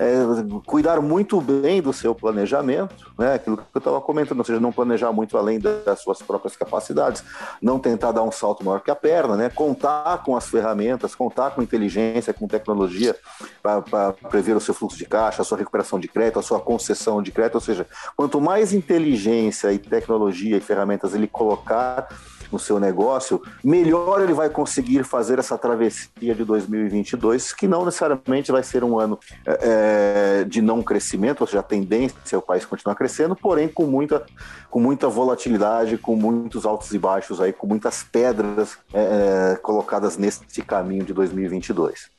é, 0.00 0.24
cuidar 0.66 1.00
muito 1.00 1.40
bem 1.40 1.80
do 1.80 1.92
seu 1.92 2.12
planejamento, 2.12 3.12
né? 3.16 3.34
Aquilo 3.34 3.58
que 3.58 3.62
eu 3.72 3.78
estava 3.78 4.00
comentando, 4.00 4.40
ou 4.40 4.44
seja, 4.44 4.58
não 4.58 4.72
planejar 4.72 5.12
muito 5.12 5.38
além 5.38 5.60
das 5.60 6.00
suas 6.00 6.20
próprias 6.20 6.56
capacidades, 6.56 7.22
não 7.62 7.78
tentar 7.78 8.10
dar 8.10 8.24
um 8.24 8.32
salto 8.32 8.64
maior 8.64 8.80
que 8.80 8.90
a 8.90 8.96
perna, 8.96 9.36
né? 9.36 9.48
Contar 9.48 10.24
com 10.24 10.36
as 10.36 10.48
ferramentas, 10.48 11.14
contar 11.14 11.52
com 11.52 11.62
inteligência, 11.62 12.34
com 12.34 12.48
tecnologia 12.48 13.14
para 13.62 14.12
prever 14.12 14.56
o 14.56 14.60
seu 14.60 14.74
fluxo 14.74 14.96
de 14.96 15.04
caixa, 15.04 15.42
a 15.42 15.44
sua 15.44 15.58
recuperação 15.58 15.98
de 15.98 16.08
crédito, 16.08 16.38
a 16.38 16.42
sua 16.42 16.60
concessão 16.60 17.22
de 17.22 17.30
crédito, 17.30 17.56
ou 17.56 17.60
seja, 17.60 17.86
quanto 18.16 18.40
mais 18.40 18.72
inteligência 18.72 19.72
e 19.72 19.78
tecnologia 19.78 20.56
e 20.56 20.60
ferramentas 20.60 21.14
ele 21.14 21.26
colocar 21.26 22.08
no 22.52 22.58
seu 22.58 22.78
negócio, 22.78 23.42
melhor 23.62 24.20
ele 24.20 24.32
vai 24.32 24.48
conseguir 24.48 25.04
fazer 25.04 25.38
essa 25.38 25.56
travessia 25.56 26.34
de 26.34 26.44
2022, 26.44 27.52
que 27.52 27.66
não 27.66 27.84
necessariamente 27.84 28.52
vai 28.52 28.62
ser 28.62 28.84
um 28.84 28.98
ano 28.98 29.18
é, 29.46 30.44
de 30.44 30.60
não 30.60 30.82
crescimento, 30.82 31.42
ou 31.42 31.46
seja, 31.46 31.60
a 31.60 31.62
tendência 31.62 32.14
é 32.32 32.36
o 32.36 32.42
país 32.42 32.64
continuar 32.64 32.94
crescendo, 32.94 33.36
porém 33.36 33.68
com 33.68 33.86
muita, 33.86 34.24
com 34.70 34.80
muita 34.80 35.08
volatilidade, 35.08 35.98
com 35.98 36.16
muitos 36.16 36.66
altos 36.66 36.92
e 36.92 36.98
baixos 36.98 37.40
aí, 37.40 37.52
com 37.52 37.66
muitas 37.66 38.02
pedras 38.02 38.76
é, 38.92 39.58
colocadas 39.62 40.16
nesse 40.16 40.62
caminho 40.62 41.04
de 41.04 41.12
2022. 41.12 42.10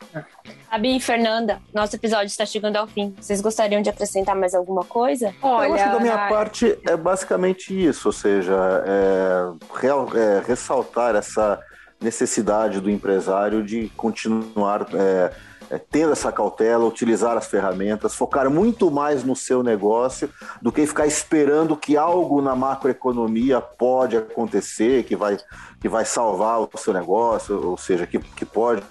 Abi 0.70 0.98
e 0.98 1.00
Fernanda, 1.00 1.60
nosso 1.74 1.96
episódio 1.96 2.28
está 2.28 2.46
chegando 2.46 2.76
ao 2.76 2.88
fim. 2.88 3.16
Vocês 3.20 3.42
gostariam 3.42 3.82
de 3.82 3.90
acrescentar 3.90 4.36
mais 4.36 4.54
alguma 4.54 4.84
coisa? 4.84 5.34
Olha, 5.42 5.68
eu 5.68 5.74
acho 5.74 5.84
que 5.84 5.90
da 5.90 6.00
minha 6.00 6.28
parte 6.28 6.78
é 6.88 6.98
basicamente 6.98 7.74
isso, 7.74 8.10
ou 8.10 8.12
seja, 8.12 8.56
é, 8.86 9.54
real, 9.80 10.06
é, 10.16 10.44
ressaltar 10.46 11.16
essa 11.16 11.60
necessidade 12.00 12.80
do 12.80 12.90
empresário 12.90 13.64
de 13.64 13.90
continuar 13.96 14.88
é, 14.94 15.32
é, 15.70 15.80
tendo 15.80 16.12
essa 16.12 16.32
cautela, 16.32 16.86
utilizar 16.86 17.38
as 17.38 17.48
ferramentas, 17.48 18.16
focar 18.16 18.50
muito 18.50 18.92
mais 18.92 19.24
no 19.24 19.36
seu 19.36 19.64
negócio 19.64 20.30
do 20.62 20.72
que 20.72 20.86
ficar 20.86 21.08
esperando 21.08 21.76
que 21.76 21.98
algo 21.98 22.42
na 22.42 22.56
macroeconomia 22.56 23.60
pode 23.60 24.18
acontecer, 24.18 25.04
que 25.04 25.16
vai, 25.16 25.38
que 25.82 25.90
vai 25.90 26.06
salvar 26.06 26.62
o 26.62 26.70
seu 26.78 26.94
negócio, 26.94 27.70
ou 27.70 27.78
seja, 27.78 28.06
que, 28.06 28.20
que 28.20 28.46
pode 28.46 28.84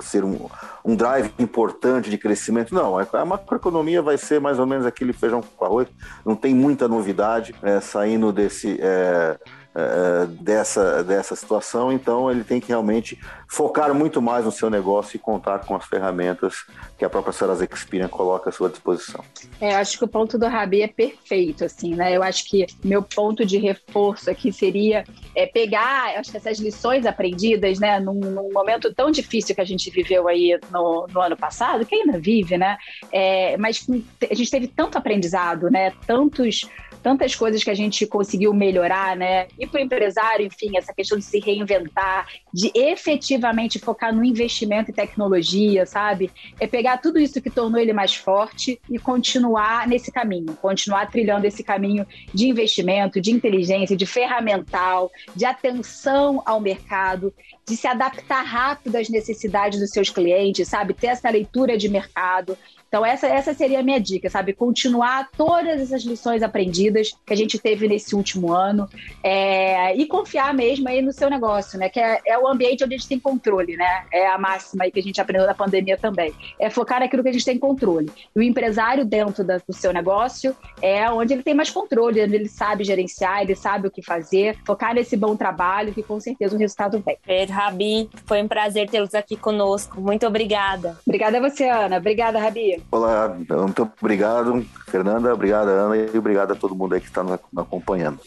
ser 0.00 0.24
um, 0.24 0.48
um 0.84 0.96
drive 0.96 1.32
importante 1.38 2.10
de 2.10 2.18
crescimento. 2.18 2.74
Não, 2.74 2.98
a 2.98 3.24
macroeconomia 3.24 4.02
vai 4.02 4.18
ser 4.18 4.40
mais 4.40 4.58
ou 4.58 4.66
menos 4.66 4.86
aquele 4.86 5.12
feijão 5.12 5.40
com 5.40 5.64
arroz, 5.64 5.88
não 6.24 6.34
tem 6.34 6.54
muita 6.54 6.88
novidade 6.88 7.54
é, 7.62 7.80
saindo 7.80 8.32
desse. 8.32 8.78
É, 8.80 9.38
é, 9.78 10.26
dessa, 10.26 11.04
dessa 11.04 11.36
situação, 11.36 11.92
então 11.92 12.30
ele 12.30 12.42
tem 12.42 12.58
que 12.58 12.68
realmente 12.68 13.18
focar 13.46 13.92
muito 13.92 14.22
mais 14.22 14.46
no 14.46 14.50
seu 14.50 14.70
negócio 14.70 15.16
e 15.16 15.18
contar 15.18 15.58
com 15.66 15.76
as 15.76 15.84
ferramentas 15.84 16.64
que 16.96 17.04
a 17.04 17.10
própria 17.10 17.30
Serasa 17.30 17.68
Experian 17.70 18.08
coloca 18.08 18.48
à 18.48 18.52
sua 18.52 18.70
disposição. 18.70 19.22
É, 19.60 19.74
acho 19.74 19.98
que 19.98 20.04
o 20.04 20.08
ponto 20.08 20.38
do 20.38 20.46
Rabi 20.46 20.80
é 20.80 20.88
perfeito, 20.88 21.62
assim, 21.62 21.94
né? 21.94 22.16
Eu 22.16 22.22
acho 22.22 22.48
que 22.48 22.64
meu 22.82 23.02
ponto 23.02 23.44
de 23.44 23.58
reforço 23.58 24.30
aqui 24.30 24.50
seria 24.50 25.04
é, 25.34 25.44
pegar, 25.44 26.18
acho 26.18 26.30
que 26.30 26.38
essas 26.38 26.58
lições 26.58 27.04
aprendidas, 27.04 27.78
né, 27.78 28.00
num, 28.00 28.14
num, 28.14 28.50
momento 28.50 28.94
tão 28.94 29.10
difícil 29.10 29.54
que 29.54 29.60
a 29.60 29.66
gente 29.66 29.90
viveu 29.90 30.26
aí 30.26 30.58
no, 30.72 31.06
no 31.12 31.20
ano 31.20 31.36
passado, 31.36 31.84
que 31.84 31.94
ainda 31.94 32.18
vive, 32.18 32.56
né? 32.56 32.78
É, 33.12 33.58
mas 33.58 33.86
a 34.30 34.34
gente 34.34 34.50
teve 34.50 34.68
tanto 34.68 34.96
aprendizado, 34.96 35.70
né? 35.70 35.92
Tantos 36.06 36.66
tantas 37.06 37.36
coisas 37.36 37.62
que 37.62 37.70
a 37.70 37.74
gente 37.74 38.04
conseguiu 38.04 38.52
melhorar, 38.52 39.16
né? 39.16 39.46
E 39.56 39.64
para 39.64 39.80
o 39.80 39.84
empresário, 39.84 40.44
enfim, 40.44 40.76
essa 40.76 40.92
questão 40.92 41.16
de 41.16 41.24
se 41.24 41.38
reinventar, 41.38 42.26
de 42.52 42.72
efetivamente 42.74 43.78
focar 43.78 44.12
no 44.12 44.24
investimento 44.24 44.90
em 44.90 44.94
tecnologia, 44.94 45.86
sabe? 45.86 46.32
É 46.58 46.66
pegar 46.66 46.98
tudo 46.98 47.20
isso 47.20 47.40
que 47.40 47.48
tornou 47.48 47.80
ele 47.80 47.92
mais 47.92 48.16
forte 48.16 48.80
e 48.90 48.98
continuar 48.98 49.86
nesse 49.86 50.10
caminho, 50.10 50.56
continuar 50.60 51.08
trilhando 51.08 51.46
esse 51.46 51.62
caminho 51.62 52.04
de 52.34 52.48
investimento, 52.48 53.20
de 53.20 53.30
inteligência, 53.30 53.96
de 53.96 54.04
ferramental, 54.04 55.08
de 55.32 55.44
atenção 55.44 56.42
ao 56.44 56.60
mercado, 56.60 57.32
de 57.64 57.76
se 57.76 57.86
adaptar 57.86 58.42
rápido 58.42 58.96
às 58.96 59.08
necessidades 59.08 59.78
dos 59.78 59.90
seus 59.90 60.10
clientes, 60.10 60.66
sabe? 60.66 60.92
Ter 60.92 61.06
essa 61.06 61.30
leitura 61.30 61.78
de 61.78 61.88
mercado, 61.88 62.58
então, 62.88 63.04
essa, 63.04 63.26
essa 63.26 63.52
seria 63.52 63.80
a 63.80 63.82
minha 63.82 64.00
dica, 64.00 64.30
sabe? 64.30 64.52
Continuar 64.52 65.28
todas 65.36 65.80
essas 65.80 66.02
lições 66.02 66.42
aprendidas 66.42 67.12
que 67.26 67.32
a 67.32 67.36
gente 67.36 67.58
teve 67.58 67.88
nesse 67.88 68.14
último 68.14 68.52
ano 68.52 68.88
é, 69.22 69.94
e 69.96 70.06
confiar 70.06 70.54
mesmo 70.54 70.88
aí 70.88 71.02
no 71.02 71.12
seu 71.12 71.28
negócio, 71.28 71.78
né? 71.78 71.88
Que 71.88 71.98
é, 71.98 72.20
é, 72.26 72.38
o 72.38 72.46
ambiente 72.46 72.84
onde 72.84 72.94
a 72.94 72.98
gente 72.98 73.08
tem 73.08 73.18
controle, 73.18 73.76
né? 73.76 74.04
É 74.12 74.28
a 74.28 74.38
máxima 74.38 74.84
aí 74.84 74.90
que 74.90 75.00
a 75.00 75.02
gente 75.02 75.20
aprendeu 75.20 75.46
na 75.46 75.54
pandemia 75.54 75.96
também. 75.96 76.32
É 76.60 76.70
focar 76.70 77.00
naquilo 77.00 77.22
que 77.22 77.28
a 77.28 77.32
gente 77.32 77.44
tem 77.44 77.58
controle. 77.58 78.10
E 78.34 78.38
o 78.38 78.42
empresário 78.42 79.04
dentro 79.04 79.42
da, 79.42 79.58
do 79.58 79.72
seu 79.72 79.92
negócio 79.92 80.56
é 80.80 81.10
onde 81.10 81.32
ele 81.32 81.42
tem 81.42 81.54
mais 81.54 81.70
controle, 81.70 82.22
onde 82.22 82.34
ele 82.34 82.48
sabe 82.48 82.84
gerenciar, 82.84 83.42
ele 83.42 83.56
sabe 83.56 83.88
o 83.88 83.90
que 83.90 84.02
fazer, 84.02 84.56
focar 84.64 84.94
nesse 84.94 85.16
bom 85.16 85.36
trabalho 85.36 85.92
que 85.92 86.02
com 86.02 86.20
certeza 86.20 86.54
o 86.54 86.58
resultado 86.58 87.02
vem. 87.04 87.18
Per, 87.26 87.50
Rabi, 87.50 88.08
foi 88.26 88.42
um 88.42 88.48
prazer 88.48 88.88
tê-los 88.88 89.14
aqui 89.14 89.36
conosco. 89.36 90.00
Muito 90.00 90.26
obrigada. 90.26 90.96
Obrigada 91.04 91.38
a 91.38 91.40
você, 91.40 91.64
Ana. 91.64 91.96
Obrigada, 91.96 92.38
Rabi. 92.38 92.75
Olá, 92.90 93.28
muito 93.28 93.90
obrigado, 94.00 94.66
Fernanda, 94.86 95.32
obrigado, 95.32 95.68
Ana, 95.68 95.96
e 95.96 96.18
obrigado 96.18 96.52
a 96.52 96.56
todo 96.56 96.74
mundo 96.74 96.94
aí 96.94 97.00
que 97.00 97.06
está 97.06 97.22
nos 97.22 97.38
acompanhando. 97.56 98.20